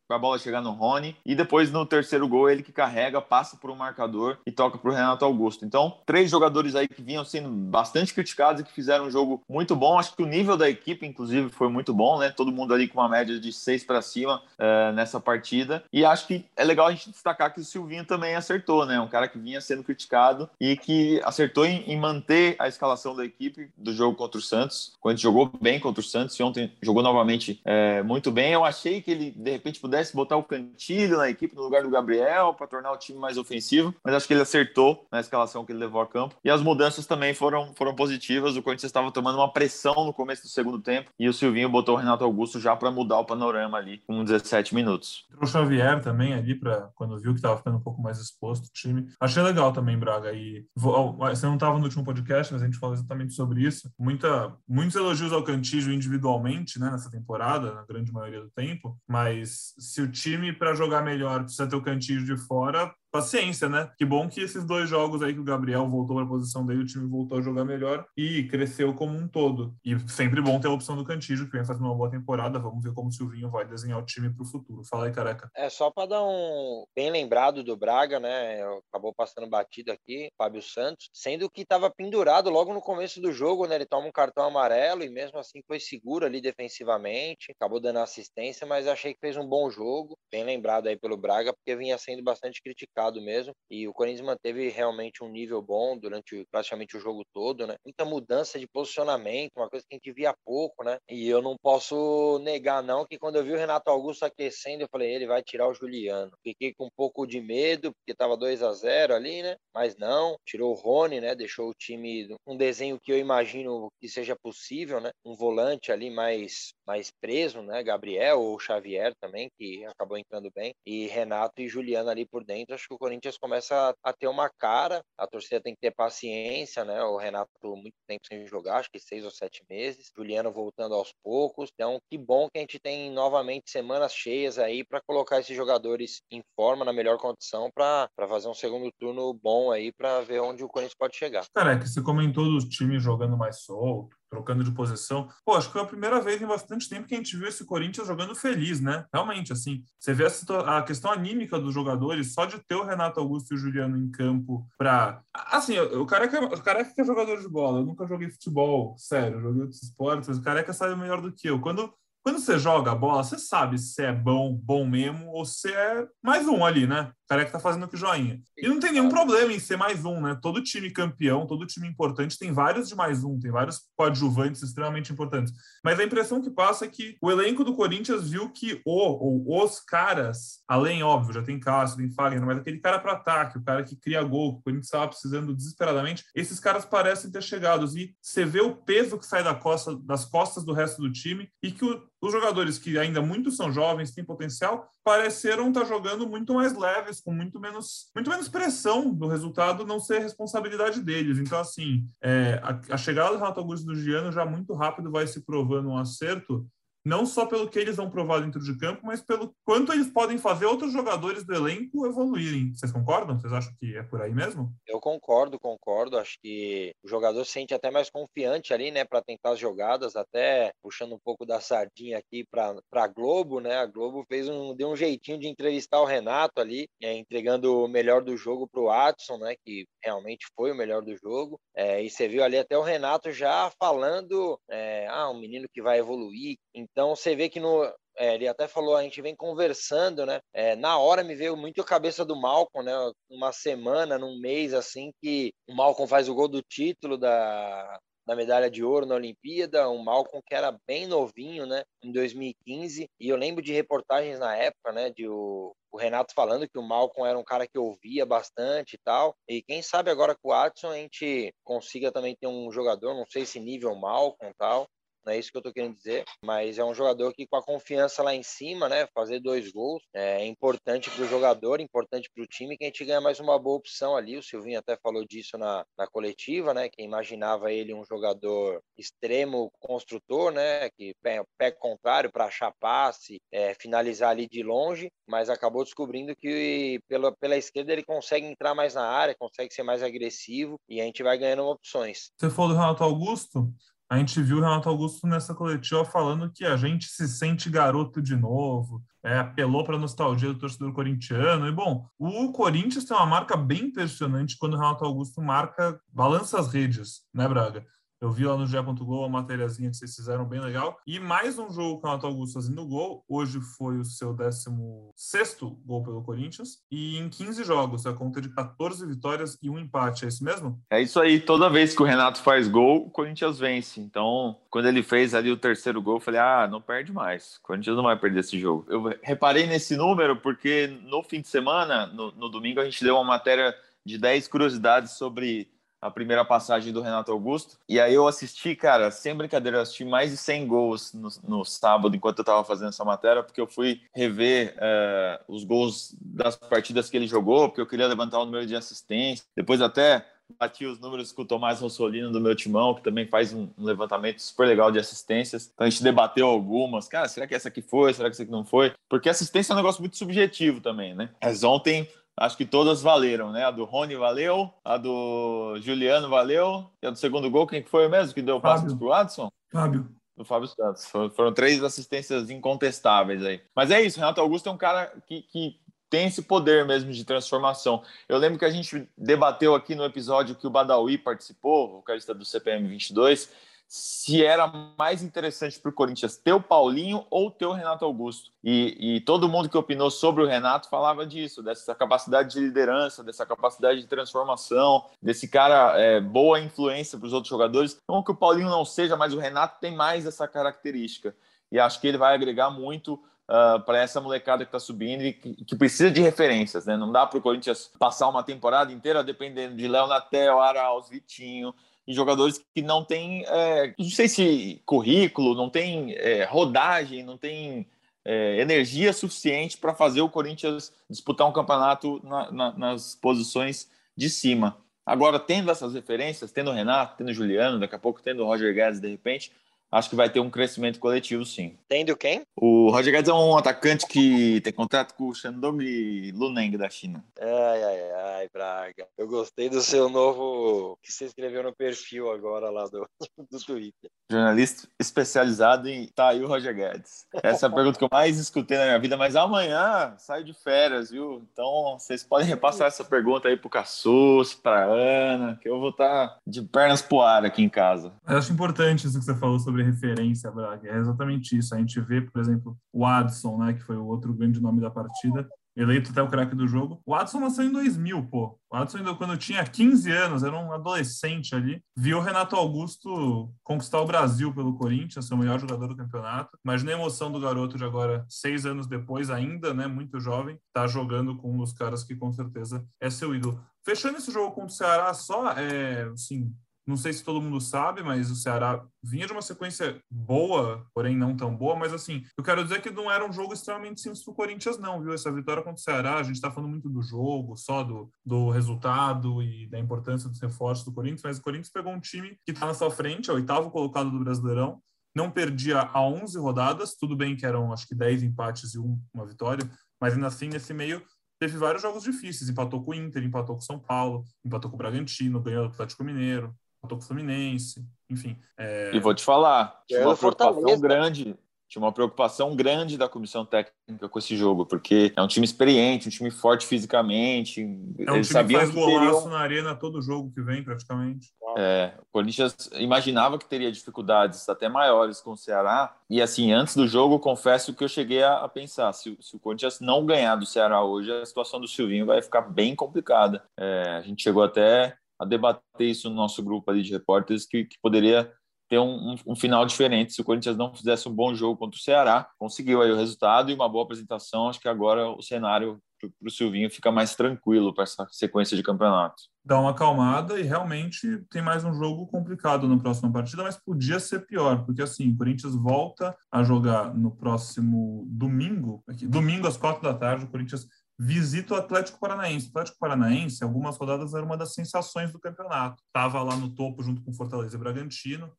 para 0.09 0.17
a 0.17 0.19
bola 0.19 0.39
chegar 0.39 0.63
no 0.63 0.73
Rony. 0.73 1.15
E 1.25 1.35
depois, 1.35 1.71
no 1.71 1.85
terceiro 1.85 2.27
gol, 2.27 2.49
ele 2.49 2.63
que 2.63 2.73
carrega, 2.73 3.21
passa 3.21 3.59
por 3.59 3.71
um 3.71 3.77
marcador 3.77 4.39
e 4.47 4.51
toca 4.51 4.79
para 4.79 4.91
o 4.91 4.95
Renato 4.95 5.25
Augusto. 5.25 5.67
Então, 5.67 5.99
três 6.07 6.31
jogadores 6.31 6.75
aí 6.75 6.89
que 6.89 7.03
vinham 7.03 7.25
sendo 7.25 7.51
bastante 7.51 8.15
criticados 8.15 8.63
e 8.63 8.65
que 8.65 8.73
fizeram 8.73 9.07
um 9.07 9.11
jogo 9.11 9.43
muito 9.49 9.77
bom. 9.77 9.99
Acho 9.99 10.17
que 10.17 10.23
o 10.23 10.27
nível 10.27 10.57
da 10.57 10.69
equipe, 10.69 11.07
inclusive, 11.07 11.51
foi 11.51 11.69
muito 11.69 11.93
bom, 11.93 12.19
né? 12.19 12.31
Todo 12.31 12.51
mundo 12.51 12.73
ali 12.73 12.89
com 12.89 12.99
uma 12.99 13.09
média 13.09 13.39
de 13.39 13.53
seis 13.53 13.85
para 13.85 14.01
cima 14.01 14.43
uh, 14.59 14.93
nessa 14.95 15.21
partida. 15.21 15.85
E 15.93 16.05
acho 16.05 16.27
que 16.27 16.47
é 16.57 16.65
legal 16.65 16.87
a 16.87 16.93
gente 16.93 17.11
destacar 17.11 17.53
que 17.53 17.61
o 17.61 17.65
Silvinho 17.65 18.05
também 18.05 18.35
acertou, 18.35 18.87
né? 18.87 18.99
Um 18.99 19.09
cara 19.09 19.29
que 19.29 19.39
vinha 19.39 19.61
sendo 19.61 19.85
criticado 19.85 20.49
e 20.59 20.77
que 20.77 21.21
acertou 21.23 21.67
em, 21.67 21.83
em 21.87 21.99
manter 21.99 22.57
a 22.59 22.67
escalação 22.67 23.15
da 23.15 23.25
equipe 23.25 23.71
do 23.77 23.93
jogo 23.93 24.17
contra 24.17 24.39
o 24.39 24.43
Santos. 24.43 24.95
Quando 25.01 25.19
jogou 25.19 25.51
bem 25.61 25.79
contra 25.79 26.01
o 26.01 26.05
Santos 26.05 26.39
e 26.39 26.43
ontem 26.43 26.73
jogou 26.83 27.03
novamente 27.03 27.61
é, 27.65 28.03
muito 28.03 28.31
bem. 28.31 28.53
Eu 28.53 28.65
achei 28.65 29.03
que 29.03 29.11
ele, 29.11 29.31
de 29.33 29.51
repente, 29.51 29.81
pudesse 29.81 29.98
pudesse 29.99 30.15
botar 30.15 30.37
o 30.37 30.45
Cantilho 30.45 31.17
na 31.17 31.29
equipe 31.29 31.55
no 31.55 31.63
lugar 31.63 31.83
do 31.83 31.91
Gabriel 31.91 32.55
para 32.55 32.67
tornar 32.67 32.93
o 32.93 32.97
time 32.97 33.19
mais 33.19 33.37
ofensivo, 33.37 33.95
mas 34.05 34.15
acho 34.15 34.27
que 34.27 34.33
ele 34.33 34.43
acertou 34.43 35.07
na 35.11 35.21
escalação 35.21 35.65
que 35.65 35.73
ele 35.73 35.81
levou 35.81 36.01
a 36.01 36.07
campo. 36.07 36.37
E 36.45 36.51
as 36.51 36.63
mudanças 36.63 37.07
também 37.07 37.35
foram, 37.35 37.75
foram 37.75 37.95
positivas. 37.95 38.57
O 38.57 38.63
Corinthians 38.63 38.89
estava 38.89 39.11
tomando 39.11 39.37
uma 39.37 39.53
pressão 39.53 40.05
no 40.05 40.13
começo 40.13 40.43
do 40.43 40.49
segundo 40.49 40.79
tempo 40.79 41.11
e 41.19 41.29
o 41.29 41.33
Silvinho 41.33 41.69
botou 41.69 41.97
o 41.97 41.99
Renato 41.99 42.25
Augusto 42.25 42.61
já 42.61 42.77
para 42.77 42.91
mudar 42.91 43.19
o 43.19 43.25
panorama 43.25 43.77
ali 43.77 43.99
com 44.07 44.23
17 44.23 44.75
minutos. 44.75 45.27
O 45.41 45.47
Xavier 45.47 46.01
também 46.01 46.35
ali 46.35 46.55
para 46.55 46.91
quando 46.95 47.19
viu 47.19 47.33
que 47.33 47.39
estava 47.39 47.57
ficando 47.57 47.77
um 47.77 47.83
pouco 47.83 48.01
mais 48.01 48.19
exposto 48.19 48.67
o 48.67 48.73
time. 48.73 49.09
Achei 49.21 49.43
legal 49.43 49.73
também, 49.73 49.99
Braga. 49.99 50.33
E 50.33 50.65
você 50.77 51.47
não 51.47 51.55
estava 51.55 51.77
no 51.79 51.85
último 51.85 52.05
podcast, 52.05 52.53
mas 52.53 52.63
a 52.63 52.67
gente 52.67 52.79
falou 52.79 52.95
exatamente 52.95 53.33
sobre 53.33 53.63
isso. 53.63 53.91
Muita, 53.99 54.55
muitos 54.69 54.95
elogios 54.95 55.33
ao 55.33 55.43
Cantillo 55.43 55.93
individualmente, 55.93 56.79
né, 56.79 56.91
nessa 56.91 57.11
temporada, 57.11 57.73
na 57.73 57.85
grande 57.85 58.13
maioria 58.13 58.41
do 58.41 58.51
tempo, 58.51 58.97
mas 59.07 59.75
se 59.89 60.03
o 60.03 60.11
time 60.11 60.53
para 60.53 60.75
jogar 60.75 61.03
melhor 61.03 61.41
precisa 61.45 61.67
ter 61.67 61.77
o 61.77 61.83
cantinho 61.83 62.23
de 62.25 62.37
fora, 62.37 62.95
paciência, 63.11 63.69
né? 63.69 63.91
Que 63.97 64.05
bom 64.05 64.29
que 64.29 64.41
esses 64.41 64.65
dois 64.65 64.89
jogos 64.89 65.23
aí 65.23 65.33
que 65.33 65.41
o 65.41 65.45
Gabriel 65.45 65.89
voltou 65.89 66.17
para 66.17 66.25
a 66.25 66.29
posição 66.29 66.65
dele, 66.65 66.83
o 66.83 66.87
time 66.87 67.09
voltou 67.09 67.39
a 67.39 67.43
jogar 67.43 67.65
melhor 67.65 68.07
e 68.17 68.45
cresceu 68.49 68.95
como 68.95 69.17
um 69.17 69.27
todo. 69.27 69.75
E 69.85 69.99
sempre 70.09 70.41
bom 70.41 70.61
ter 70.61 70.69
a 70.69 70.73
opção 70.73 70.97
do 70.97 71.05
Cantígio, 71.05 71.47
que 71.47 71.53
vem 71.53 71.65
fazendo 71.65 71.87
uma 71.87 71.95
boa 71.95 72.11
temporada. 72.11 72.59
Vamos 72.59 72.83
ver 72.83 72.93
como 72.93 73.09
o 73.09 73.13
Silvinho 73.13 73.51
vai 73.51 73.65
desenhar 73.65 73.99
o 73.99 74.05
time 74.05 74.33
para 74.33 74.43
o 74.43 74.47
futuro. 74.47 74.83
Fala 74.85 75.07
aí, 75.07 75.13
careca. 75.13 75.51
É 75.57 75.71
só 75.71 75.91
para 75.91 76.09
dar 76.09 76.25
um 76.25 76.85
bem 76.95 77.11
lembrado 77.11 77.63
do 77.63 77.77
Braga, 77.77 78.21
né? 78.21 78.63
Acabou 78.89 79.15
passando 79.15 79.49
batido 79.49 79.91
aqui, 79.91 80.31
Fábio 80.37 80.63
Santos, 80.63 81.09
sendo 81.13 81.51
que 81.51 81.63
estava 81.63 81.91
pendurado 81.91 82.51
logo 82.51 82.75
no 82.75 82.81
começo 82.81 83.21
do 83.21 83.33
jogo, 83.33 83.67
né? 83.67 83.77
Ele 83.77 83.87
toma 83.87 84.07
um 84.07 84.13
cartão 84.13 84.45
amarelo 84.45 85.03
e 85.03 85.09
mesmo 85.09 85.39
assim 85.39 85.61
foi 85.67 85.81
seguro 85.81 86.27
ali 86.27 86.41
defensivamente, 86.41 87.53
acabou 87.53 87.81
dando 87.81 87.99
assistência, 88.01 88.67
mas 88.67 88.87
achei 88.87 89.15
que 89.15 89.21
fez 89.21 89.37
um 89.37 89.47
bom 89.47 89.71
jogo, 89.71 90.17
bem 90.31 90.45
lembrado 90.45 90.89
aí 90.89 90.97
pelo 90.97 91.17
Braga, 91.17 91.53
porque 91.53 91.77
vinha 91.77 91.97
sendo 91.97 92.23
bastante 92.23 92.61
criticado 92.63 92.98
mesmo. 93.21 93.53
E 93.71 93.87
o 93.87 93.93
Corinthians 93.93 94.27
manteve 94.27 94.69
realmente 94.69 95.23
um 95.23 95.29
nível 95.29 95.63
bom 95.63 95.97
durante 95.99 96.45
praticamente 96.51 96.97
o 96.97 97.01
jogo 97.01 97.23
todo, 97.33 97.67
né? 97.67 97.77
Muita 97.85 98.05
mudança 98.05 98.59
de 98.59 98.67
posicionamento, 98.67 99.53
uma 99.57 99.69
coisa 99.69 99.85
que 99.89 99.95
a 99.95 99.99
gente 99.99 100.13
via 100.13 100.35
pouco, 100.45 100.83
né? 100.85 100.99
E 101.09 101.29
eu 101.29 101.41
não 101.41 101.57
posso 101.63 102.39
negar, 102.41 102.83
não, 102.83 103.07
que 103.07 103.19
quando 103.19 103.37
eu 103.37 103.45
vi 103.45 103.53
o 103.53 103.57
Renato 103.59 103.91
Augusto 103.91 104.25
aquecendo, 104.25 104.83
eu 104.83 104.89
falei, 104.91 105.15
ele 105.15 105.27
vai 105.27 105.43
tirar 105.43 105.69
o 105.69 105.75
Juliano. 105.75 106.33
Fiquei 106.43 106.75
com 106.75 106.87
um 106.87 106.91
pouco 106.97 107.27
de 107.27 107.41
medo, 107.41 107.93
porque 107.93 108.17
tava 108.17 108.37
2 108.37 108.63
a 108.63 108.73
0 108.73 109.15
ali, 109.15 109.43
né? 109.43 109.57
Mas 109.75 109.97
não, 109.97 110.37
tirou 110.45 110.73
o 110.73 110.75
Rony, 110.75 111.21
né? 111.21 111.35
Deixou 111.35 111.69
o 111.71 111.75
time 111.75 112.35
um 112.47 112.57
desenho 112.57 112.99
que 113.01 113.13
eu 113.13 113.19
imagino 113.19 113.89
que 114.01 114.09
seja 114.09 114.37
possível, 114.37 115.01
né? 115.01 115.11
Um 115.25 115.35
volante 115.35 115.93
ali 115.93 116.11
mais, 116.11 116.73
mais 116.87 117.11
preso, 117.21 117.63
né? 117.63 117.83
Gabriel 117.83 118.41
ou 118.41 118.59
Xavier 118.59 119.13
também, 119.21 119.49
que 119.59 119.85
acabou 119.87 120.19
entrando 120.19 120.51
bem. 120.55 120.73
E 120.87 121.07
Renato 121.07 121.61
e 121.61 121.69
Juliano 121.69 122.11
ali 122.11 122.27
por 122.27 122.45
dentro, 122.45 122.75
acho 122.75 122.88
que 122.89 122.95
o 122.95 122.99
Corinthians 122.99 123.37
começa 123.37 123.75
a, 123.75 124.11
a, 124.11 124.13
ter 124.13 124.27
uma 124.27 124.49
cara, 124.49 125.03
a 125.17 125.27
torcida 125.27 125.61
tem 125.61 125.75
que 125.75 125.81
ter 125.81 125.91
paciência, 125.91 126.85
né? 126.85 127.03
O 127.05 127.17
Renato 127.17 127.51
muito 127.63 127.95
tempo 128.07 128.23
sem 128.27 128.47
jogar, 128.47 128.79
acho 128.79 128.91
que 128.91 128.99
seis 128.99 129.25
ou 129.25 129.31
sete 129.31 129.63
meses, 129.69 130.11
Juliano 130.17 130.51
voltando 130.51 130.95
aos 130.95 131.13
poucos, 131.23 131.71
então 131.75 131.99
que 132.11 132.17
bom 132.17 132.49
que 132.51 132.59
a 132.59 132.61
gente 132.63 132.79
tem 132.79 133.11
novamente 133.11 133.71
semanas 133.71 134.13
cheias 134.13 134.59
aí 134.59 134.85
para 134.85 135.03
colocar 135.03 135.41
esses 135.41 135.57
jogadores 135.57 136.23
em 136.31 136.43
forma, 136.57 136.85
na 136.85 136.93
melhor 136.93 137.19
condição, 137.19 137.71
para 137.71 138.09
fazer 138.29 138.49
um 138.49 138.55
segundo 138.55 138.91
turno 138.99 139.33
bom 139.35 139.71
aí, 139.71 139.93
para 139.93 140.21
ver 140.23 140.41
onde 140.41 140.65
o 140.65 140.69
Corinthians 140.69 140.97
pode 140.99 141.17
chegar. 141.17 141.45
Cara, 141.55 141.73
é 141.73 141.79
que 141.79 141.89
você 141.89 142.03
comentou 142.03 142.45
dos 142.45 142.65
times 142.65 143.03
jogando 143.03 143.37
mais 143.37 143.63
solto, 143.63 144.17
trocando 144.31 144.65
de 144.65 144.73
posição. 144.73 145.29
Pô, 145.45 145.55
acho 145.55 145.69
que 145.69 145.73
foi 145.73 145.83
a 145.83 145.87
primeira 145.87 146.21
vez 146.21 146.41
em 146.41 146.47
bastante 146.47 146.89
tempo 146.89 147.07
que 147.07 147.15
a 147.15 147.19
gente 147.19 147.37
viu 147.37 147.49
esse 147.49 147.65
Corinthians 147.65 148.07
jogando 148.07 148.35
feliz, 148.35 148.81
né? 148.81 149.05
Realmente, 149.13 149.53
assim, 149.53 149.83
você 149.99 150.13
vê 150.13 150.27
a, 150.27 150.79
a 150.79 150.83
questão 150.83 151.11
anímica 151.11 151.59
dos 151.59 151.75
jogadores, 151.75 152.35
só 152.35 152.45
de 152.45 152.59
ter 152.67 152.75
o 152.75 152.85
Renato 152.85 153.21
Augusto 153.21 153.53
e 153.53 153.57
o 153.57 153.59
Juliano 153.59 153.97
em 153.97 154.11
campo 154.11 154.67
pra. 154.77 155.23
Assim, 155.33 155.79
o 155.79 156.07
careca, 156.07 156.45
o 156.45 156.63
careca 156.63 156.93
é 156.97 157.05
jogador 157.05 157.41
de 157.41 157.49
bola. 157.49 157.81
Eu 157.81 157.87
nunca 157.87 158.07
joguei 158.07 158.31
futebol, 158.31 158.95
sério, 158.99 159.41
joguei 159.41 159.63
outros 159.63 159.83
esportes, 159.83 160.37
o 160.37 160.43
careca 160.43 160.73
sabe 160.73 160.95
melhor 160.97 161.21
do 161.21 161.33
que 161.33 161.49
eu. 161.49 161.61
Quando 161.61 161.93
quando 162.23 162.39
você 162.41 162.59
joga 162.59 162.93
a 162.93 162.95
bola, 162.95 163.25
você 163.25 163.39
sabe 163.39 163.79
se 163.79 164.03
é 164.03 164.13
bom, 164.13 164.55
bom 164.55 164.87
mesmo, 164.87 165.31
ou 165.31 165.45
se 165.45 165.73
é 165.73 166.07
mais 166.23 166.47
um 166.47 166.65
ali, 166.65 166.87
né? 166.87 167.13
O 167.25 167.29
cara 167.29 167.45
que 167.45 167.53
tá 167.53 167.61
fazendo 167.61 167.89
que 167.89 167.97
joinha. 167.97 168.41
E 168.57 168.69
não 168.69 168.81
tem 168.81 168.93
nenhum 168.93 169.09
problema 169.09 169.53
em 169.53 169.59
ser 169.59 169.77
mais 169.77 170.05
um, 170.05 170.21
né? 170.21 170.39
Todo 170.41 170.63
time 170.63 170.91
campeão, 170.91 171.47
todo 171.47 171.67
time 171.67 171.87
importante 171.87 172.39
tem 172.39 172.53
vários 172.53 172.89
de 172.89 172.95
mais 172.95 173.23
um, 173.23 173.39
tem 173.39 173.51
vários 173.51 173.83
coadjuvantes 173.97 174.63
extremamente 174.63 175.13
importantes. 175.13 175.53
Mas 175.85 176.01
a 176.01 176.05
impressão 176.05 176.41
que 176.41 176.51
passa 176.51 176.85
é 176.85 176.89
que 176.89 177.17
o 177.23 177.31
elenco 177.31 177.65
do 177.65 177.75
Corinthians 177.75 178.31
viu 178.31 178.51
que 178.51 178.81
o 178.85 178.99
ou 178.99 179.65
os 179.65 179.81
caras, 179.81 180.63
além, 180.67 181.03
óbvio, 181.03 181.35
já 181.35 181.43
tem 181.43 181.61
Cássio, 181.61 181.99
tem 181.99 182.11
Fagner, 182.11 182.45
mas 182.45 182.59
aquele 182.59 182.79
cara 182.79 182.99
para 182.99 183.13
ataque, 183.13 183.59
o 183.59 183.65
cara 183.65 183.85
que 183.85 183.97
cria 183.97 184.23
gol, 184.23 184.55
que 184.55 184.61
o 184.61 184.63
Corinthians 184.65 184.87
estava 184.87 185.09
precisando 185.09 185.55
desesperadamente, 185.55 186.25
esses 186.35 186.59
caras 186.59 186.85
parecem 186.85 187.31
ter 187.31 187.43
chegado. 187.43 187.87
E 187.97 188.15
você 188.21 188.45
vê 188.45 188.61
o 188.61 188.77
peso 188.77 189.19
que 189.19 189.27
sai 189.27 189.43
da 189.43 189.55
costa, 189.55 189.97
das 189.97 190.25
costas 190.25 190.65
do 190.65 190.73
resto 190.73 191.01
do 191.01 191.13
time 191.13 191.49
e 191.63 191.71
que 191.71 191.85
o 191.85 192.09
os 192.21 192.33
jogadores 192.33 192.79
que 192.79 192.99
ainda 192.99 193.23
muito 193.23 193.51
são 193.51 193.73
jovens, 193.73 194.13
têm 194.13 194.25
potencial, 194.25 194.91
pareceram 195.05 195.69
estar 195.69 195.85
jogando 195.85 196.29
muito 196.29 196.55
mais 196.55 196.77
leves, 196.77 197.21
com 197.21 197.33
muito 197.33 197.61
menos, 197.61 198.11
muito 198.15 198.29
menos 198.29 198.49
pressão 198.49 199.13
do 199.15 199.29
resultado 199.29 199.87
não 199.87 200.01
ser 200.01 200.21
responsabilidade 200.21 201.01
deles. 201.01 201.39
Então, 201.39 201.61
assim, 201.61 202.05
é, 202.23 202.61
a, 202.63 202.95
a, 202.95 202.97
chegada 202.97 203.31
do 203.31 203.39
Renato 203.39 203.61
Augusto 203.61 203.87
do 203.87 203.95
Giano 203.95 204.33
já 204.33 204.45
muito 204.45 204.75
rápido 204.75 205.11
vai 205.11 205.27
se 205.27 205.45
provando 205.45 205.89
um 205.89 205.97
acerto 205.97 206.67
não 207.09 207.25
só 207.25 207.47
pelo 207.47 207.69
que 207.69 207.79
eles 207.79 207.97
vão 207.97 208.11
provar 208.11 208.41
dentro 208.41 208.61
de 208.61 208.77
campo, 208.79 209.01
mas 209.03 209.23
pelo 209.23 209.55
quanto 209.65 209.93
eles 209.93 210.09
podem 210.09 210.37
fazer 210.37 210.67
outros 210.67 210.93
jogadores 210.93 211.45
do 211.45 211.55
elenco 211.55 212.07
evoluírem. 212.07 212.75
Vocês 212.75 212.93
concordam? 212.93 213.39
Vocês 213.39 213.53
acham 213.53 213.73
que 213.81 213.97
é 213.97 214.03
por 214.03 214.21
aí 214.21 214.33
mesmo? 214.33 214.71
Eu 214.87 215.01
concordo, 215.01 215.59
concordo. 215.59 216.19
Acho 216.19 216.37
que 216.43 216.93
o 217.03 217.09
jogador 217.09 217.45
se 217.45 217.53
sente 217.53 217.73
até 217.73 217.91
mais 217.91 218.11
confiante 218.11 218.75
ali, 218.75 218.91
né, 218.91 219.05
para 219.05 219.23
tentar 219.23 219.53
as 219.53 219.59
jogadas, 219.59 220.15
até 220.15 220.71
puxando 220.83 221.15
um 221.15 221.19
pouco 221.19 221.47
da 221.47 221.61
sardinha 221.61 222.19
aqui 222.19 222.45
para 222.51 222.77
a 222.93 223.09
Globo, 223.09 223.59
né? 223.59 223.77
A 223.77 223.87
Globo 223.87 224.25
fez 224.29 224.49
um 224.49 224.75
deu 224.77 224.91
um 224.91 224.97
jeitinho 224.97 225.39
de 225.39 225.49
entrevistar 225.49 226.01
o 226.01 226.05
Renato 226.05 226.61
ali, 226.61 226.87
é, 227.03 227.15
entregando 227.15 227.85
o 227.85 227.89
melhor 227.89 228.23
do 228.23 228.37
jogo 228.37 228.69
para 228.69 228.81
o 228.81 228.87
Watson, 228.87 229.39
né, 229.39 229.55
que 229.65 229.87
realmente 230.05 230.47
foi 230.55 230.73
o 230.73 230.75
melhor 230.75 231.03
do 231.03 231.17
jogo. 231.17 231.59
É, 231.75 232.03
e 232.03 232.11
você 232.11 232.29
viu 232.29 232.45
ali 232.45 232.59
até 232.59 232.77
o 232.77 232.83
Renato 232.83 233.33
já 233.33 233.71
falando, 233.81 234.59
é, 234.69 235.07
ah, 235.09 235.31
um 235.31 235.41
menino 235.41 235.67
que 235.73 235.81
vai 235.81 235.99
evoluir. 235.99 236.57
Então 236.75 236.98
você 237.07 237.35
vê 237.37 237.49
que 237.49 237.61
no, 237.61 237.85
é, 238.17 238.35
ele 238.35 238.49
até 238.49 238.67
falou, 238.67 238.97
a 238.97 239.03
gente 239.03 239.21
vem 239.23 239.35
conversando, 239.35 240.27
né? 240.27 240.41
É, 240.53 240.75
na 240.77 240.99
hora 240.99 241.23
me 241.23 241.35
veio 241.35 241.57
muito 241.57 241.81
a 241.81 241.85
cabeça 241.85 242.25
do 242.25 242.37
Malcolm, 242.37 242.85
né? 242.85 242.93
Uma 243.31 243.53
semana, 243.53 244.19
num 244.19 244.39
mês 244.41 244.75
assim, 244.75 245.13
que 245.23 245.53
o 245.69 245.75
Malcolm 245.75 246.09
faz 246.09 246.29
o 246.29 246.35
gol 246.35 246.49
do 246.49 246.63
título 246.63 247.17
da, 247.17 247.99
da 248.29 248.37
medalha 248.37 248.71
de 248.71 248.85
ouro 248.85 249.07
na 249.07 249.15
Olimpíada, 249.15 249.89
um 249.89 250.05
Malcolm 250.05 250.43
que 250.47 250.55
era 250.55 250.79
bem 250.87 251.07
novinho, 251.07 251.65
né, 251.65 251.83
em 252.03 252.13
2015, 252.13 253.09
e 253.19 253.27
eu 253.27 253.37
lembro 253.37 253.63
de 253.63 253.73
reportagens 253.73 254.39
na 254.39 254.55
época, 254.55 254.93
né, 254.93 255.09
de 255.09 255.27
o, 255.27 255.75
o 255.91 255.97
Renato 255.97 256.35
falando 256.35 256.69
que 256.69 256.79
o 256.79 256.83
Malcolm 256.83 257.27
era 257.27 257.39
um 257.39 257.43
cara 257.43 257.67
que 257.67 257.79
ouvia 257.79 258.27
bastante 258.27 258.97
e 258.97 258.99
tal, 259.03 259.35
e 259.49 259.63
quem 259.63 259.81
sabe 259.81 260.11
agora 260.11 260.37
com 260.37 260.51
o 260.51 260.53
Watson 260.53 260.91
a 260.91 260.97
gente 260.97 261.51
consiga 261.65 262.13
também 262.13 262.37
ter 262.39 262.47
um 262.47 262.71
jogador, 262.71 263.15
não 263.15 263.25
sei 263.25 263.47
se 263.47 263.59
nível 263.59 263.95
Malcolm 263.95 264.51
e 264.51 264.55
tal, 264.59 264.87
não 265.25 265.33
é 265.33 265.39
isso 265.39 265.51
que 265.51 265.59
eu 265.59 265.63
tô 265.63 265.73
querendo 265.73 265.95
dizer, 265.95 266.25
mas 266.45 266.79
é 266.79 266.85
um 266.85 266.95
jogador 266.95 267.33
que 267.33 267.47
com 267.47 267.57
a 267.57 267.63
confiança 267.63 268.23
lá 268.23 268.35
em 268.35 268.43
cima, 268.43 268.89
né, 268.89 269.07
fazer 269.15 269.41
dois 269.41 269.71
gols 269.71 270.03
é 270.15 270.45
importante 270.47 271.11
para 271.11 271.25
o 271.25 271.29
jogador, 271.29 271.81
importante 271.81 272.31
para 272.35 272.43
o 272.43 272.47
time, 272.47 272.77
que 272.77 272.85
a 272.85 272.87
gente 272.87 273.05
ganha 273.05 273.21
mais 273.21 273.41
uma 273.41 273.59
boa 273.59 273.77
opção 273.77 274.17
ali. 274.17 274.37
O 274.37 274.43
Silvinho 274.43 274.79
até 274.79 274.97
falou 274.97 275.25
disso 275.27 275.57
na, 275.59 275.85
na 275.97 276.07
coletiva, 276.07 276.73
né, 276.73 276.89
que 276.89 277.03
imaginava 277.03 277.73
ele 277.73 277.95
um 277.95 278.05
jogador 278.05 278.81
extremo 278.97 279.71
construtor, 279.79 280.53
né, 280.53 280.91
que 280.91 281.15
pé, 281.23 281.43
pé 281.57 281.71
contrário 281.71 282.31
para 282.33 282.47
achar 282.47 282.73
passe, 282.81 283.41
é, 283.53 283.75
finalizar 283.75 284.31
ali 284.31 284.49
de 284.49 284.63
longe, 284.63 285.11
mas 285.27 285.51
acabou 285.51 285.85
descobrindo 285.85 286.35
que 286.35 287.01
pela, 287.09 287.33
pela 287.37 287.57
esquerda 287.57 287.93
ele 287.93 288.05
consegue 288.05 288.47
entrar 288.47 288.75
mais 288.75 288.95
na 288.95 289.05
área, 289.05 289.37
consegue 289.39 289.73
ser 289.73 289.83
mais 289.83 290.03
agressivo 290.03 290.79
e 290.89 291.01
a 291.01 291.05
gente 291.05 291.23
vai 291.23 291.39
ganhando 291.39 291.65
opções. 291.65 292.31
Você 292.37 292.51
falou 292.51 292.73
do 292.73 292.79
Renato 292.79 293.05
Augusto, 293.05 293.73
a 294.11 294.17
gente 294.17 294.41
viu 294.41 294.57
o 294.57 294.61
Renato 294.61 294.89
Augusto 294.89 295.27
nessa 295.27 295.55
coletiva 295.55 296.05
falando 296.05 296.51
que 296.51 296.65
a 296.65 296.77
gente 296.77 297.07
se 297.07 297.29
sente 297.29 297.69
garoto 297.69 298.23
de 298.23 298.35
novo, 298.35 299.03
é, 299.23 299.39
apelou 299.39 299.85
para 299.85 299.97
a 299.97 299.99
nostalgia 299.99 300.53
do 300.53 300.59
torcedor 300.59 300.93
corintiano. 300.95 301.69
E, 301.69 301.73
bom, 301.73 302.07
o 302.19 302.51
Corinthians 302.51 303.05
tem 303.05 303.15
uma 303.15 303.27
marca 303.27 303.57
bem 303.57 303.87
impressionante 303.87 304.57
quando 304.57 304.75
o 304.75 304.77
Renato 304.77 305.05
Augusto 305.05 305.43
marca, 305.43 306.01
balança 306.09 306.59
as 306.59 306.73
redes, 306.73 307.23
né, 307.35 307.47
Braga? 307.47 307.85
Eu 308.21 308.33
vi 308.33 308.45
lá 308.45 308.57
no 308.57 308.67
Gé.gol 308.67 309.25
a 309.25 309.29
matériazinha 309.29 309.91
que 309.91 309.97
vocês 309.97 310.17
fizeram 310.17 310.45
bem 310.45 310.59
legal. 310.59 310.99
E 311.07 311.21
mais 311.21 311.57
um 311.57 311.71
jogo 311.71 312.01
com 312.01 312.09
o 312.09 312.11
Renato 312.11 312.27
Augusto 312.27 312.55
fazendo 312.55 312.85
gol. 312.85 313.25
Hoje 313.29 313.61
foi 313.61 313.97
o 313.97 314.05
seu 314.05 314.35
16 314.35 315.57
gol 315.87 316.03
pelo 316.03 316.25
Corinthians. 316.25 316.83
E 316.91 317.17
em 317.17 317.29
15 317.29 317.63
jogos, 317.63 318.07
a 318.07 318.13
conta 318.13 318.41
de 318.41 318.49
14 318.49 319.07
vitórias 319.07 319.57
e 319.63 319.71
um 319.71 319.79
empate. 319.79 320.25
É 320.25 320.29
isso 320.29 320.43
mesmo? 320.43 320.83
É 320.91 321.01
isso 321.01 321.21
aí. 321.21 321.39
Toda 321.39 321.71
vez 321.71 321.95
que 321.95 322.03
o 322.03 322.05
Renato 322.05 322.43
faz 322.43 322.67
gol, 322.67 323.07
o 323.07 323.11
Corinthians 323.11 323.61
vence. 323.61 324.01
Então, 324.01 324.59
quando 324.69 324.89
ele 324.89 325.05
fez 325.05 325.33
ali 325.33 325.53
o 325.53 325.57
terceiro 325.57 326.03
gol, 326.03 326.17
eu 326.17 326.21
falei: 326.21 326.41
ah, 326.41 326.67
não 326.69 326.83
perde 326.83 327.13
mais. 327.13 327.59
O 327.59 327.63
Corinthians 327.63 327.95
não 327.95 328.03
vai 328.03 328.19
perder 328.19 328.41
esse 328.41 328.59
jogo. 328.59 328.85
Eu 328.89 329.15
reparei 329.23 329.65
nesse 329.69 329.97
número 329.97 330.35
porque 330.37 330.89
no 331.05 331.23
fim 331.23 331.41
de 331.41 331.47
semana, 331.47 332.09
no, 332.09 332.33
no 332.33 332.49
domingo, 332.49 332.81
a 332.81 332.85
gente 332.85 333.05
deu 333.05 333.15
uma 333.15 333.23
matéria 333.23 333.73
de 334.05 334.19
10 334.19 334.49
curiosidades 334.49 335.13
sobre 335.13 335.71
a 336.01 336.11
primeira 336.11 336.45
passagem 336.45 336.93
do 336.93 337.03
Renato 337.03 337.33
Augusto. 337.33 337.77
E 337.89 338.01
aí 338.01 338.15
eu 338.15 338.27
assisti, 338.27 338.75
cara, 338.75 339.11
sem 339.11 339.35
brincadeira, 339.35 339.79
eu 339.79 339.83
assisti 339.83 340.05
mais 340.05 340.31
de 340.31 340.37
100 340.37 340.67
gols 340.67 341.13
no, 341.13 341.29
no 341.47 341.65
sábado, 341.65 342.15
enquanto 342.15 342.39
eu 342.39 342.43
estava 342.43 342.65
fazendo 342.65 342.89
essa 342.89 343.05
matéria, 343.05 343.43
porque 343.43 343.61
eu 343.61 343.67
fui 343.67 344.01
rever 344.15 344.75
uh, 344.77 345.45
os 345.49 345.65
gols 345.65 346.15
das 346.21 346.57
partidas 346.57 347.11
que 347.11 347.17
ele 347.17 347.27
jogou, 347.27 347.69
porque 347.69 347.81
eu 347.81 347.87
queria 347.87 348.07
levantar 348.07 348.39
o 348.39 348.45
número 348.45 348.67
de 348.67 348.77
assistência. 348.77 349.45
Depois 349.57 349.81
até 349.81 350.25
bati 350.59 350.87
os 350.87 350.99
números 350.99 351.33
com 351.33 351.43
o 351.43 351.45
Tomás 351.45 351.81
Rossolino 351.81 352.31
do 352.31 352.41
meu 352.41 352.55
timão, 352.55 352.95
que 352.95 353.03
também 353.03 353.27
faz 353.27 353.53
um, 353.53 353.69
levantamento 353.77 354.41
super 354.41 354.67
legal 354.67 354.91
de 354.91 354.99
assistências. 354.99 355.71
Então 355.73 355.87
a 355.87 355.91
gente 355.91 356.03
debateu 356.03 356.47
algumas. 356.47 357.09
Cara, 357.09 357.29
será 357.29 357.47
que 357.47 357.55
essa 357.55 357.69
aqui 357.69 357.83
foi? 357.83 358.15
Será 358.15 358.29
que 358.29 358.35
essa 358.35 358.43
aqui 358.43 358.53
não 358.53 358.65
foi? 358.65 358.93
Porque 359.09 359.29
assistência 359.29 359.73
é 359.73 359.75
um 359.75 359.77
negócio 359.77 360.01
muito 360.01 360.17
subjetivo 360.17 360.81
também, 360.81 361.15
né? 361.15 361.31
Mas 361.43 361.63
ontem 361.65 362.09
acho 362.39 362.57
que 362.57 362.65
todas 362.65 363.03
valeram, 363.03 363.53
né? 363.53 363.65
A 363.65 363.71
do 363.71 363.85
Rony 363.85 364.15
valeu, 364.15 364.73
a 364.85 364.97
do 364.97 365.77
Juliano 365.81 366.29
valeu, 366.29 366.89
e 367.03 367.07
a 367.07 367.11
do 367.11 367.19
segundo 367.19 367.51
gol, 367.51 367.67
quem 367.67 367.83
foi 367.83 368.09
mesmo 368.09 368.35
que 368.35 368.43
deu 368.43 368.57
o 368.57 368.61
passe 368.61 368.97
pro 368.97 369.09
Watson? 369.09 369.51
Fábio. 369.71 370.09
Do 370.37 370.45
Fábio 370.45 370.69
Santos. 370.69 371.07
Foram 371.35 371.53
três 371.53 371.83
assistências 371.83 372.49
incontestáveis 372.49 373.45
aí. 373.45 373.61
Mas 373.75 373.91
é 373.91 374.01
isso, 374.01 374.21
Renato 374.21 374.41
Augusto 374.41 374.69
é 374.69 374.73
um 374.73 374.77
cara 374.77 375.13
que, 375.27 375.43
que 375.43 375.81
tem 376.09 376.27
esse 376.27 376.43
poder 376.43 376.87
mesmo 376.87 377.13
de 377.13 377.25
transformação. 377.25 378.03
Eu 378.29 378.39
lembro 378.39 378.59
que 378.59 378.65
a 378.65 378.71
gente 378.71 379.09
debateu 379.17 379.75
aqui 379.75 379.95
no 379.95 380.05
episódio 380.05 380.55
que 380.55 380.67
o 380.67 380.71
Badawi 380.71 381.19
participou, 381.19 381.99
o 381.99 382.03
carista 382.03 382.35
do 382.35 382.45
CPM 382.45 382.89
22, 382.89 383.51
se 383.89 384.45
era 384.45 384.71
mais 384.99 385.23
interessante 385.23 385.81
para 385.81 385.89
o 385.89 385.95
Corinthians 385.95 386.37
ter 386.37 386.53
o 386.53 386.61
Paulinho 386.61 387.25
ou 387.31 387.51
ter 387.51 387.65
o 387.65 387.73
Renato 387.73 388.05
Augusto. 388.05 388.51
E, 388.63 389.17
e, 389.17 389.21
todo 389.23 389.49
mundo 389.49 389.67
que 389.67 389.79
opinou 389.79 390.11
sobre 390.11 390.45
o 390.45 390.47
Renato 390.47 390.91
falava 390.91 391.25
disso, 391.25 391.63
dessa 391.63 391.95
capacidade 391.95 392.53
de 392.53 392.61
liderança, 392.61 393.25
dessa 393.25 393.47
capacidade 393.47 394.03
de 394.03 394.07
transformação, 394.07 395.07
desse 395.23 395.49
cara 395.49 395.99
é, 395.99 396.21
boa 396.21 396.61
influência 396.61 397.17
para 397.17 397.27
os 397.27 397.33
outros 397.33 397.49
jogadores. 397.49 397.99
Não 398.07 398.23
que 398.23 398.31
o 398.31 398.37
Paulinho 398.37 398.69
não 398.69 398.85
seja, 398.85 399.17
mas 399.17 399.33
o 399.33 399.39
Renato 399.39 399.81
tem 399.81 399.97
mais 399.97 400.27
essa 400.27 400.47
característica. 400.47 401.35
E 401.73 401.79
acho 401.79 401.99
que 401.99 402.07
ele 402.07 402.19
vai 402.19 402.35
agregar 402.35 402.69
muito 402.69 403.15
uh, 403.15 403.81
para 403.87 403.99
essa 403.99 404.21
molecada 404.21 404.65
que 404.65 404.69
está 404.69 404.79
subindo 404.79 405.23
e 405.23 405.33
que, 405.33 405.65
que, 405.65 405.77
precisa 405.77 406.11
de 406.11 406.21
referências. 406.21 406.85
Né? 406.85 406.95
Não 406.95 407.11
dá 407.11 407.27
para 407.27 407.39
o 407.39 407.43
Corinthians 407.43 407.91
passar 407.99 408.29
uma 408.29 408.43
temporada 408.43 408.93
inteira 408.93 409.25
dependendo 409.25 409.77
de 409.77 409.89
Léo 409.89 410.07
Natel, 410.07 410.61
Arauz, 410.61 411.09
Vitinho 411.09 411.75
e 412.09 412.15
jogadores 412.15 412.65
que 412.75 412.81
não 412.81 413.05
têm, 413.05 413.45
é, 413.47 413.95
não 413.99 414.09
sei 414.09 414.27
se 414.29 414.81
currículo, 414.87 415.55
não 415.55 415.69
tem 415.69 416.15
é, 416.15 416.43
rodagem, 416.45 417.23
não 417.23 417.37
tem 417.37 417.87
é, 418.25 418.59
energia 418.63 419.13
suficiente 419.13 419.77
para 419.77 419.95
fazer 419.95 420.23
o 420.23 420.29
Corinthians 420.31 420.91
disputar 421.09 421.47
um 421.47 421.53
campeonato 421.53 422.19
na, 422.25 422.51
na, 422.51 422.79
nas 422.79 423.15
posições 423.15 423.91
de 424.17 424.31
cima. 424.31 424.79
Agora, 425.05 425.39
tendo 425.39 425.71
essas 425.71 425.93
referências, 425.93 426.51
tendo 426.51 426.71
o 426.71 426.75
Renato, 426.75 427.19
tendo 427.19 427.29
o 427.29 427.35
Juliano, 427.35 427.79
daqui 427.79 427.95
a 427.95 427.99
pouco 427.99 428.23
tendo 428.23 428.43
o 428.43 428.47
Roger 428.47 428.75
Guedes 428.75 429.01
de 429.01 429.09
repente, 429.09 429.53
acho 429.91 430.11
que 430.11 430.17
vai 430.17 430.31
ter 430.31 430.41
um 430.41 430.51
crescimento 430.51 430.99
coletivo, 430.99 431.45
sim. 431.45 431.77
Tendo 431.89 432.17
quem? 432.17 432.43
O 432.57 432.91
Roger 432.91 433.13
Guedes 433.13 433.31
é 433.31 433.35
um 433.35 433.57
atacante 433.57 434.07
que 434.07 434.61
tem 434.61 434.73
contrato 434.73 435.15
com 435.15 435.29
o 435.29 435.35
Shandong 435.35 436.33
Luneng 436.33 436.77
da 436.77 436.89
China. 436.89 437.25
Ai, 437.41 437.83
ai, 437.83 438.11
ai, 438.13 438.49
Braga. 438.53 439.07
Eu 439.17 439.27
gostei 439.27 439.69
do 439.69 439.81
seu 439.81 440.09
novo 440.09 440.99
que 441.03 441.13
você 441.13 441.27
escreveu 441.27 441.63
no 441.63 441.75
perfil 441.75 442.31
agora 442.31 442.71
lá 442.71 442.85
do, 442.87 443.09
do 443.51 443.59
Twitter. 443.59 444.11
Jornalista 444.31 444.89
especializado 445.01 445.89
em 445.89 446.07
tá 446.09 446.29
aí 446.29 446.43
o 446.43 446.49
Roger 446.49 446.75
Guedes. 446.75 447.27
Essa 447.43 447.67
é 447.67 447.69
a 447.69 447.73
pergunta 447.73 447.99
que 447.99 448.05
eu 448.05 448.09
mais 448.13 448.39
escutei 448.39 448.77
na 448.77 448.85
minha 448.85 448.99
vida, 448.99 449.17
mas 449.17 449.37
amanhã 449.37 450.15
saio 450.19 450.45
de 450.45 450.53
férias, 450.53 451.11
viu? 451.11 451.43
Então 451.53 451.97
vocês 451.99 452.23
podem 452.23 452.47
repassar 452.47 452.89
essa 452.89 453.05
pergunta 453.05 453.49
aí 453.49 453.57
pro 453.57 453.71
Cassus, 453.71 454.55
pra 454.55 454.85
Ana, 454.85 455.59
que 455.61 455.69
eu 455.69 455.81
vou 455.81 455.91
estar 455.91 456.29
tá 456.29 456.39
de 456.47 456.63
pernas 456.63 457.01
pro 457.01 457.21
ar 457.21 457.45
aqui 457.45 457.63
em 457.63 457.69
casa. 457.69 458.13
Eu 458.29 458.37
acho 458.37 458.53
importante 458.53 459.07
isso 459.07 459.19
que 459.19 459.25
você 459.25 459.35
falou 459.35 459.59
sobre 459.59 459.78
sobre 459.79 459.83
referência, 459.83 460.51
Braga. 460.51 460.89
É 460.89 460.99
exatamente 460.99 461.57
isso. 461.57 461.75
A 461.75 461.79
gente 461.79 462.01
vê, 462.01 462.21
por 462.21 462.41
exemplo, 462.41 462.77
o 462.93 463.07
Adson, 463.07 463.59
né, 463.59 463.73
que 463.73 463.83
foi 463.83 463.97
o 463.97 464.07
outro 464.07 464.35
grande 464.35 464.61
nome 464.61 464.81
da 464.81 464.91
partida, 464.91 465.49
eleito 465.77 466.11
até 466.11 466.21
o 466.21 466.29
craque 466.29 466.57
do 466.57 466.67
jogo. 466.67 467.01
O 467.07 467.15
Adson 467.15 467.39
nasceu 467.39 467.65
em 467.65 467.71
2000, 467.71 468.25
pô. 468.27 468.59
O 468.71 468.77
Adson, 468.77 468.99
quando 469.15 469.37
tinha 469.37 469.65
15 469.65 470.11
anos, 470.11 470.43
era 470.43 470.59
um 470.59 470.73
adolescente 470.73 471.55
ali, 471.55 471.81
viu 471.97 472.19
o 472.19 472.21
Renato 472.21 472.57
Augusto 472.57 473.53
conquistar 473.63 474.01
o 474.01 474.07
Brasil 474.07 474.53
pelo 474.53 474.77
Corinthians, 474.77 475.27
ser 475.27 475.35
o 475.35 475.39
melhor 475.39 475.61
jogador 475.61 475.87
do 475.87 475.97
campeonato. 475.97 476.59
Imagina 476.65 476.91
a 476.91 476.95
emoção 476.95 477.31
do 477.31 477.41
garoto 477.41 477.79
de 477.79 477.85
agora, 477.85 478.27
seis 478.29 478.67
anos 478.67 478.89
depois, 478.89 479.31
ainda, 479.31 479.73
né, 479.73 479.87
muito 479.87 480.19
jovem, 480.19 480.59
tá 480.73 480.89
jogando 480.89 481.37
com 481.37 481.55
um 481.55 481.59
dos 481.59 481.73
caras 481.73 482.03
que 482.03 482.17
com 482.17 482.33
certeza 482.33 482.85
é 483.01 483.09
seu 483.09 483.33
ídolo. 483.35 483.61
Fechando 483.85 484.19
esse 484.19 484.33
jogo 484.33 484.51
contra 484.51 484.73
o 484.73 484.77
Ceará 484.77 485.15
só, 485.15 485.53
é, 485.53 486.03
assim, 486.13 486.53
não 486.89 486.97
sei 486.97 487.13
se 487.13 487.23
todo 487.23 487.43
mundo 487.43 487.61
sabe, 487.61 488.03
mas 488.03 488.31
o 488.31 488.35
Ceará 488.35 488.83
vinha 489.03 489.27
de 489.27 489.33
uma 489.33 489.43
sequência 489.43 490.01
boa, 490.11 490.87
porém 490.95 491.15
não 491.15 491.37
tão 491.37 491.55
boa. 491.55 491.77
Mas 491.77 491.93
assim, 491.93 492.25
eu 492.37 492.43
quero 492.43 492.65
dizer 492.65 492.81
que 492.81 492.91
não 492.91 493.13
era 493.13 493.29
um 493.29 493.31
jogo 493.31 493.53
extremamente 493.53 494.01
simples 494.01 494.25
para 494.25 494.33
o 494.33 494.35
Corinthians, 494.35 494.79
não, 494.79 495.03
viu? 495.03 495.13
Essa 495.13 495.31
vitória 495.31 495.63
contra 495.63 495.79
o 495.79 495.83
Ceará, 495.83 496.15
a 496.15 496.23
gente 496.23 496.37
está 496.37 496.51
falando 496.51 496.71
muito 496.71 496.89
do 496.89 497.03
jogo, 497.03 497.59
só 497.59 497.85
do, 497.85 498.11
do 498.25 498.49
resultado 498.49 499.43
e 499.43 499.69
da 499.69 499.79
importância 499.79 500.31
dos 500.31 500.41
reforços 500.41 500.87
do 500.87 500.93
Corinthians, 500.95 501.21
mas 501.23 501.39
o 501.39 501.43
Corinthians 501.43 501.71
pegou 501.71 501.93
um 501.93 502.01
time 502.01 502.39
que 502.47 502.53
está 502.53 502.65
na 502.65 502.73
sua 502.73 502.91
frente, 502.91 503.29
é 503.29 503.35
o 503.35 503.37
oitavo 503.37 503.71
colocado 503.71 504.11
do 504.11 504.21
Brasileirão, 504.21 504.81
não 505.15 505.31
perdia 505.31 505.83
há 505.83 506.03
11 506.03 506.39
rodadas, 506.39 506.97
tudo 506.97 507.15
bem 507.15 507.37
que 507.37 507.45
eram 507.45 507.71
acho 507.71 507.87
que 507.87 507.95
10 507.95 508.23
empates 508.23 508.75
e 508.75 508.79
uma 508.79 509.27
vitória, 509.27 509.69
mas 510.01 510.15
ainda 510.15 510.29
assim, 510.29 510.49
nesse 510.49 510.73
meio, 510.73 511.03
teve 511.39 511.59
vários 511.59 511.83
jogos 511.83 512.03
difíceis. 512.03 512.49
Empatou 512.49 512.83
com 512.83 512.93
o 512.93 512.95
Inter, 512.95 513.23
empatou 513.23 513.57
com 513.57 513.63
o 513.63 513.65
São 513.65 513.79
Paulo, 513.79 514.25
empatou 514.45 514.71
com 514.71 514.77
o 514.77 514.79
Bragantino, 514.79 515.43
ganhou 515.43 515.69
do 515.69 515.75
Atlético 515.75 516.05
Mineiro, 516.05 516.55
o 516.83 517.01
Fluminense, 517.01 517.85
enfim. 518.09 518.37
É... 518.57 518.95
E 518.95 519.01
vou 519.01 519.15
te 519.15 519.23
falar, 519.23 519.83
tinha 519.87 520.07
uma 520.07 520.17
preocupação 520.17 520.81
grande, 520.81 521.37
tinha 521.69 521.83
uma 521.83 521.93
preocupação 521.93 522.57
grande 522.57 522.97
da 522.97 523.09
comissão 523.09 523.45
técnica 523.45 524.09
com 524.09 524.19
esse 524.19 524.35
jogo, 524.35 524.65
porque 524.65 525.13
é 525.15 525.23
um 525.23 525.29
time 525.29 525.45
experiente, 525.45 526.09
um 526.09 526.11
time 526.11 526.31
forte 526.31 526.67
fisicamente. 526.67 527.61
É 527.99 528.11
um 528.11 528.23
time 528.23 528.47
que 528.47 528.55
faz 528.55 528.71
golaço 528.71 529.25
teriam... 529.25 529.29
na 529.29 529.39
arena 529.39 529.75
todo 529.75 530.01
jogo 530.01 530.33
que 530.33 530.41
vem, 530.41 530.65
praticamente. 530.65 531.31
É, 531.59 531.93
o 532.01 532.07
Corinthians 532.11 532.71
imaginava 532.73 533.39
que 533.39 533.45
teria 533.45 533.71
dificuldades 533.71 534.49
até 534.49 534.67
maiores 534.67 535.21
com 535.21 535.33
o 535.33 535.37
Ceará. 535.37 535.95
E 536.09 536.23
assim, 536.23 536.53
antes 536.53 536.75
do 536.75 536.89
jogo, 536.89 537.19
confesso 537.19 537.75
que 537.75 537.85
eu 537.85 537.89
cheguei 537.89 538.23
a, 538.23 538.39
a 538.39 538.49
pensar: 538.49 538.91
se, 538.95 539.17
se, 539.21 539.37
o 539.37 539.39
Corinthians 539.39 539.79
não 539.79 540.07
ganhar 540.07 540.37
do 540.37 540.47
Ceará 540.47 540.83
hoje, 540.83 541.13
a 541.13 541.27
situação 541.27 541.61
do 541.61 541.69
Silvinho 541.69 542.07
vai 542.07 542.23
ficar 542.23 542.41
bem 542.41 542.75
complicada. 542.75 543.43
É, 543.59 543.97
a 543.99 544.01
gente 544.01 544.23
chegou 544.23 544.43
até 544.43 544.97
a 545.19 545.25
debater 545.25 545.63
isso 545.81 546.09
no 546.09 546.17
nosso 546.17 546.43
grupo 546.43 546.71
ali 546.71 546.83
de 546.83 546.93
repórteres, 546.93 547.47
que, 547.47 547.65
que 547.65 547.77
poderia 547.83 548.33
ter 548.69 548.79
um, 548.79 549.13
um, 549.13 549.17
um, 549.29 549.35
final 549.35 549.65
diferente 549.65 550.13
se 550.13 550.21
o 550.21 550.25
Corinthians 550.25 550.57
não 550.57 550.75
fizesse 550.75 551.09
um 551.09 551.15
bom 551.15 551.35
jogo 551.35 551.57
contra 551.57 551.79
o 551.79 551.83
Ceará. 551.83 552.29
Conseguiu 552.39 552.83
aí 552.83 552.91
o 552.91 552.97
resultado 552.97 553.51
e 553.51 553.55
uma 553.55 553.69
boa 553.69 553.85
apresentação. 553.85 554.49
Acho 554.49 554.61
que 554.61 554.69
agora 554.69 555.09
o 555.09 555.23
cenário 555.23 555.81
para 555.99 556.29
o 556.29 556.31
Silvinho 556.31 556.71
fica 556.71 556.93
mais 556.93 557.17
tranquilo 557.17 557.75
para 557.75 557.83
essa 557.83 558.07
sequência 558.11 558.57
de 558.57 558.63
campeonatos. 558.63 559.29
Dá 559.45 559.59
uma 559.59 559.71
acalmada 559.71 560.39
e 560.39 560.43
realmente 560.43 561.25
tem 561.31 561.43
mais 561.43 561.65
um 561.65 561.73
jogo 561.73 562.07
complicado 562.07 562.69
na 562.69 562.79
próxima 562.79 563.11
partida, 563.11 563.43
mas 563.43 563.57
podia 563.57 563.99
ser 563.99 564.21
pior, 564.27 564.65
porque 564.65 564.83
assim, 564.83 565.11
o 565.11 565.17
Corinthians 565.17 565.57
volta 565.57 566.17
a 566.31 566.43
jogar 566.45 566.95
no 566.95 567.11
próximo 567.11 568.07
domingo, 568.09 568.83
aqui, 568.87 569.07
domingo 569.07 569.49
às 569.49 569.57
quatro 569.57 569.83
da 569.83 569.95
tarde, 569.95 570.25
o 570.25 570.29
Corinthians 570.29 570.69
visita 570.99 571.55
o 571.55 571.57
Atlético 571.57 572.01
Paranaense. 572.01 572.47
O 572.47 572.51
Atlético 572.51 572.79
Paranaense, 572.79 573.45
algumas 573.45 573.77
rodadas, 573.77 574.15
era 574.15 574.25
uma 574.25 574.37
das 574.37 574.55
sensações 574.55 575.13
do 575.13 575.21
campeonato. 575.21 575.83
Estava 575.87 576.23
lá 576.23 576.37
no 576.37 576.53
topo 576.55 576.83
junto 576.83 577.03
com 577.03 577.13
Fortaleza 577.13 577.57
e 577.57 577.59
Bragantino, 577.59 578.33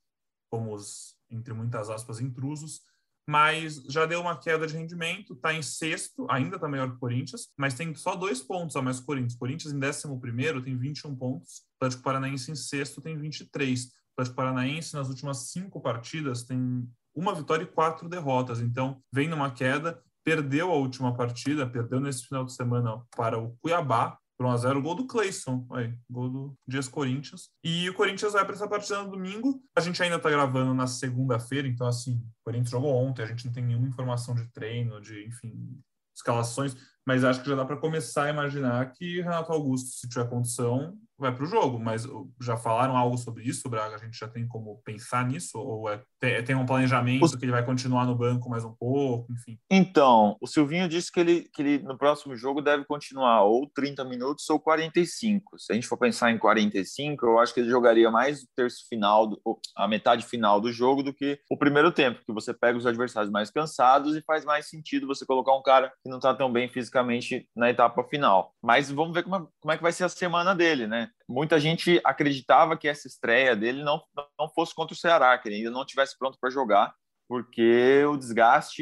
como 0.51 0.73
os, 0.73 1.15
entre 1.29 1.53
muitas 1.53 1.89
aspas, 1.89 2.19
intrusos, 2.19 2.81
mas 3.29 3.75
já 3.87 4.07
deu 4.07 4.19
uma 4.19 4.35
queda 4.35 4.65
de 4.65 4.75
rendimento, 4.75 5.33
está 5.33 5.53
em 5.53 5.61
sexto, 5.61 6.25
ainda 6.29 6.55
está 6.55 6.67
melhor 6.67 6.89
que 6.89 6.95
o 6.95 6.99
Corinthians, 6.99 7.49
mas 7.55 7.75
tem 7.75 7.93
só 7.93 8.15
dois 8.15 8.41
pontos 8.41 8.75
a 8.75 8.81
mais 8.81 8.97
que 8.97 9.03
o 9.03 9.05
Corinthians. 9.05 9.35
Corinthians 9.35 9.71
em 9.71 9.79
décimo 9.79 10.19
primeiro 10.19 10.61
tem 10.63 10.75
21 10.75 11.15
pontos, 11.15 11.59
o 11.59 11.85
Atlético 11.85 12.03
Paranaense 12.03 12.51
em 12.51 12.55
sexto 12.55 13.01
tem 13.01 13.15
23. 13.15 13.85
O 13.85 13.89
Atlético 14.17 14.35
Paranaense 14.35 14.95
nas 14.95 15.09
últimas 15.09 15.51
cinco 15.51 15.79
partidas 15.79 16.43
tem 16.43 16.89
uma 17.13 17.35
vitória 17.35 17.63
e 17.63 17.67
quatro 17.67 18.09
derrotas, 18.09 18.59
então 18.61 18.99
vem 19.13 19.27
numa 19.27 19.51
queda 19.51 20.01
perdeu 20.29 20.71
a 20.71 20.75
última 20.75 21.15
partida, 21.15 21.67
perdeu 21.67 21.99
nesse 21.99 22.27
final 22.27 22.45
de 22.45 22.53
semana 22.53 23.01
para 23.17 23.39
o 23.39 23.57
Cuiabá, 23.59 24.15
por 24.37 24.45
1x0, 24.45 24.79
gol 24.79 24.93
do 24.93 25.07
Cleison, 25.07 25.65
aí, 25.71 25.91
gol 26.07 26.29
do 26.29 26.55
Dias 26.67 26.87
Corinthians. 26.87 27.49
E 27.63 27.89
o 27.89 27.95
Corinthians 27.95 28.33
vai 28.33 28.45
para 28.45 28.53
essa 28.53 28.67
partida 28.67 29.01
no 29.01 29.09
domingo. 29.09 29.59
A 29.75 29.81
gente 29.81 30.01
ainda 30.03 30.17
está 30.17 30.29
gravando 30.29 30.71
na 30.75 30.85
segunda-feira, 30.85 31.67
então, 31.67 31.87
assim, 31.87 32.17
o 32.17 32.43
Corinthians 32.45 32.69
jogou 32.69 32.93
ontem, 32.93 33.23
a 33.23 33.25
gente 33.25 33.43
não 33.47 33.51
tem 33.51 33.65
nenhuma 33.65 33.87
informação 33.87 34.35
de 34.35 34.47
treino, 34.51 35.01
de, 35.01 35.25
enfim, 35.25 35.81
escalações, 36.15 36.77
mas 37.05 37.23
acho 37.23 37.41
que 37.41 37.49
já 37.49 37.55
dá 37.55 37.65
para 37.65 37.77
começar 37.77 38.25
a 38.25 38.29
imaginar 38.29 38.91
que 38.91 39.21
Renato 39.21 39.51
Augusto, 39.51 39.89
se 39.89 40.07
tiver 40.07 40.29
condição, 40.29 40.95
vai 41.19 41.35
para 41.35 41.43
o 41.43 41.47
jogo, 41.47 41.79
mas 41.79 42.07
já 42.41 42.55
falaram 42.55 42.95
algo 42.95 43.17
sobre 43.17 43.43
isso, 43.43 43.69
Braga? 43.69 43.95
A 43.95 43.99
gente 43.99 44.17
já 44.17 44.27
tem 44.27 44.47
como 44.47 44.81
pensar 44.83 45.25
nisso? 45.25 45.57
Ou 45.59 45.89
é, 45.89 46.41
tem, 46.41 46.55
um 46.55 46.65
planejamento 46.65 47.37
que 47.37 47.45
ele 47.45 47.51
vai 47.51 47.65
continuar 47.65 48.05
no 48.05 48.15
banco 48.15 48.49
mais 48.49 48.63
um 48.63 48.73
pouco, 48.73 49.31
enfim? 49.33 49.59
Então, 49.69 50.37
o 50.41 50.47
Silvinho 50.47 50.87
disse 50.87 51.11
que 51.11 51.19
ele, 51.19 51.49
que 51.53 51.61
ele 51.61 51.83
no 51.83 51.97
próximo 51.97 52.35
jogo 52.35 52.61
deve 52.61 52.85
continuar 52.85 53.43
ou 53.43 53.69
30 53.69 54.03
minutos 54.05 54.49
ou 54.49 54.59
45. 54.59 55.59
Se 55.59 55.71
a 55.71 55.75
gente 55.75 55.87
for 55.87 55.97
pensar 55.97 56.31
em 56.31 56.37
45, 56.37 57.25
eu 57.25 57.39
acho 57.39 57.53
que 57.53 57.59
ele 57.59 57.69
jogaria 57.69 58.09
mais 58.09 58.43
o 58.43 58.47
terço 58.55 58.87
final, 58.87 59.27
do, 59.27 59.41
a 59.75 59.87
metade 59.87 60.25
final 60.25 60.61
do 60.61 60.71
jogo 60.71 61.03
do 61.03 61.13
que 61.13 61.39
o 61.49 61.57
primeiro 61.57 61.91
tempo, 61.91 62.21
que 62.25 62.33
você 62.33 62.53
pega 62.53 62.77
os 62.77 62.85
adversários 62.85 63.31
mais 63.31 63.51
cansados 63.51 64.15
e 64.15 64.21
faz 64.21 64.45
mais 64.45 64.69
sentido 64.69 65.07
você 65.07 65.25
colocar 65.25 65.55
um 65.55 65.63
cara 65.63 65.91
que 66.01 66.09
não 66.09 66.17
está 66.17 66.33
tão 66.33 66.51
bem 66.51 66.69
fisicamente 66.69 67.47
na 67.55 67.69
etapa 67.69 68.03
final. 68.03 68.53
Mas 68.61 68.89
vamos 68.89 69.13
ver 69.13 69.23
como 69.23 69.35
é, 69.35 69.47
como 69.59 69.71
é 69.71 69.77
que 69.77 69.83
vai 69.83 69.91
ser 69.91 70.05
a 70.05 70.09
semana 70.09 70.55
dele, 70.55 70.87
né? 70.87 71.08
Muita 71.27 71.59
gente 71.59 72.01
acreditava 72.03 72.77
que 72.77 72.87
essa 72.87 73.07
estreia 73.07 73.55
dele 73.55 73.83
não, 73.83 74.01
não 74.37 74.49
fosse 74.49 74.73
contra 74.73 74.93
o 74.93 74.97
Ceará, 74.97 75.37
que 75.37 75.47
ele 75.47 75.57
ainda 75.57 75.71
não 75.71 75.81
estivesse 75.81 76.17
pronto 76.17 76.37
para 76.39 76.49
jogar, 76.49 76.93
porque 77.29 78.03
o 78.05 78.17
desgaste 78.17 78.81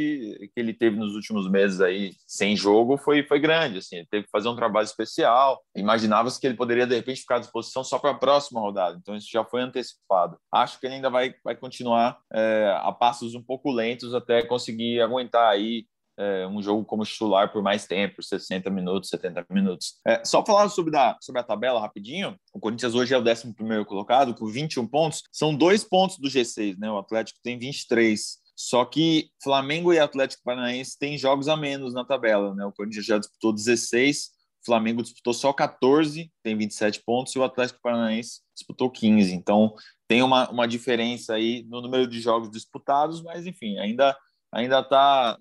que 0.54 0.60
ele 0.60 0.74
teve 0.74 0.96
nos 0.96 1.14
últimos 1.16 1.52
meses 1.52 1.82
aí 1.82 2.14
sem 2.26 2.56
jogo 2.56 2.98
foi, 2.98 3.22
foi 3.22 3.42
grande, 3.42 3.80
assim, 3.80 3.98
ele 3.98 4.08
teve 4.10 4.24
que 4.24 4.32
fazer 4.32 4.48
um 4.48 4.56
trabalho 4.56 4.86
especial, 4.86 5.62
imaginava-se 5.76 6.40
que 6.40 6.48
ele 6.48 6.56
poderia 6.56 6.88
de 6.88 6.96
repente 6.96 7.20
ficar 7.20 7.36
à 7.36 7.40
disposição 7.40 7.84
só 7.84 8.00
para 8.00 8.12
a 8.12 8.18
próxima 8.18 8.62
rodada, 8.62 8.98
então 8.98 9.18
isso 9.18 9.28
já 9.30 9.44
foi 9.44 9.62
antecipado. 9.62 10.38
Acho 10.50 10.80
que 10.80 10.88
ele 10.88 10.96
ainda 10.96 11.10
vai, 11.10 11.36
vai 11.44 11.58
continuar 11.58 12.18
é, 12.34 12.74
a 12.82 12.92
passos 12.94 13.36
um 13.36 13.44
pouco 13.44 13.70
lentos 13.70 14.16
até 14.16 14.42
conseguir 14.42 15.02
aguentar 15.02 15.52
aí 15.52 15.86
é, 16.18 16.48
um 16.48 16.62
jogo 16.62 16.84
como 16.84 17.06
titular 17.06 17.52
por 17.52 17.62
mais 17.62 17.86
tempo, 17.86 18.24
60 18.24 18.70
minutos, 18.70 19.10
70 19.10 19.46
minutos. 19.50 19.96
É, 20.06 20.24
só 20.26 20.44
falar 20.44 20.68
sobre, 20.70 20.92
da, 20.92 21.18
sobre 21.22 21.40
a 21.40 21.44
tabela 21.44 21.80
rapidinho, 21.80 22.36
o 22.54 22.60
Corinthians 22.60 22.96
hoje 22.96 23.14
é 23.14 23.18
o 23.18 23.22
11 23.22 23.54
colocado, 23.86 24.34
com 24.34 24.48
21 24.48 24.88
pontos, 24.88 25.24
são 25.32 25.56
dois 25.56 25.84
pontos 25.84 26.18
do 26.18 26.28
G6, 26.28 26.78
né? 26.78 26.90
O 26.90 26.98
Atlético 26.98 27.40
tem 27.44 27.58
23. 27.58 28.40
Só 28.56 28.84
que 28.84 29.30
Flamengo 29.44 29.94
e 29.94 30.00
Atlético 30.00 30.42
Paranaense 30.44 30.98
têm 30.98 31.16
jogos 31.16 31.48
a 31.48 31.56
menos 31.56 31.94
na 31.94 32.04
tabela, 32.04 32.56
né? 32.56 32.66
O 32.66 32.72
Corinthians 32.72 33.06
já 33.06 33.20
disputou 33.20 33.54
16, 33.54 34.32
o 34.64 34.66
Flamengo 34.66 35.04
disputou 35.04 35.32
só 35.32 35.54
14, 35.54 36.32
tem 36.42 36.58
27 36.58 37.04
pontos, 37.06 37.36
e 37.36 37.40
o 37.40 37.44
Atlético 37.44 37.80
Paranaense 37.84 38.42
disputou 38.56 38.90
15. 38.90 39.32
Então, 39.32 39.76
tem 40.08 40.24
uma, 40.24 40.50
uma 40.50 40.68
diferença 40.68 41.36
aí 41.36 41.64
no 41.70 41.82
número 41.82 42.08
de 42.08 42.20
jogos 42.20 42.50
disputados, 42.50 43.22
mas 43.22 43.46
enfim, 43.46 43.78
ainda 43.78 44.18
ainda 44.58 44.80
está 44.80 45.38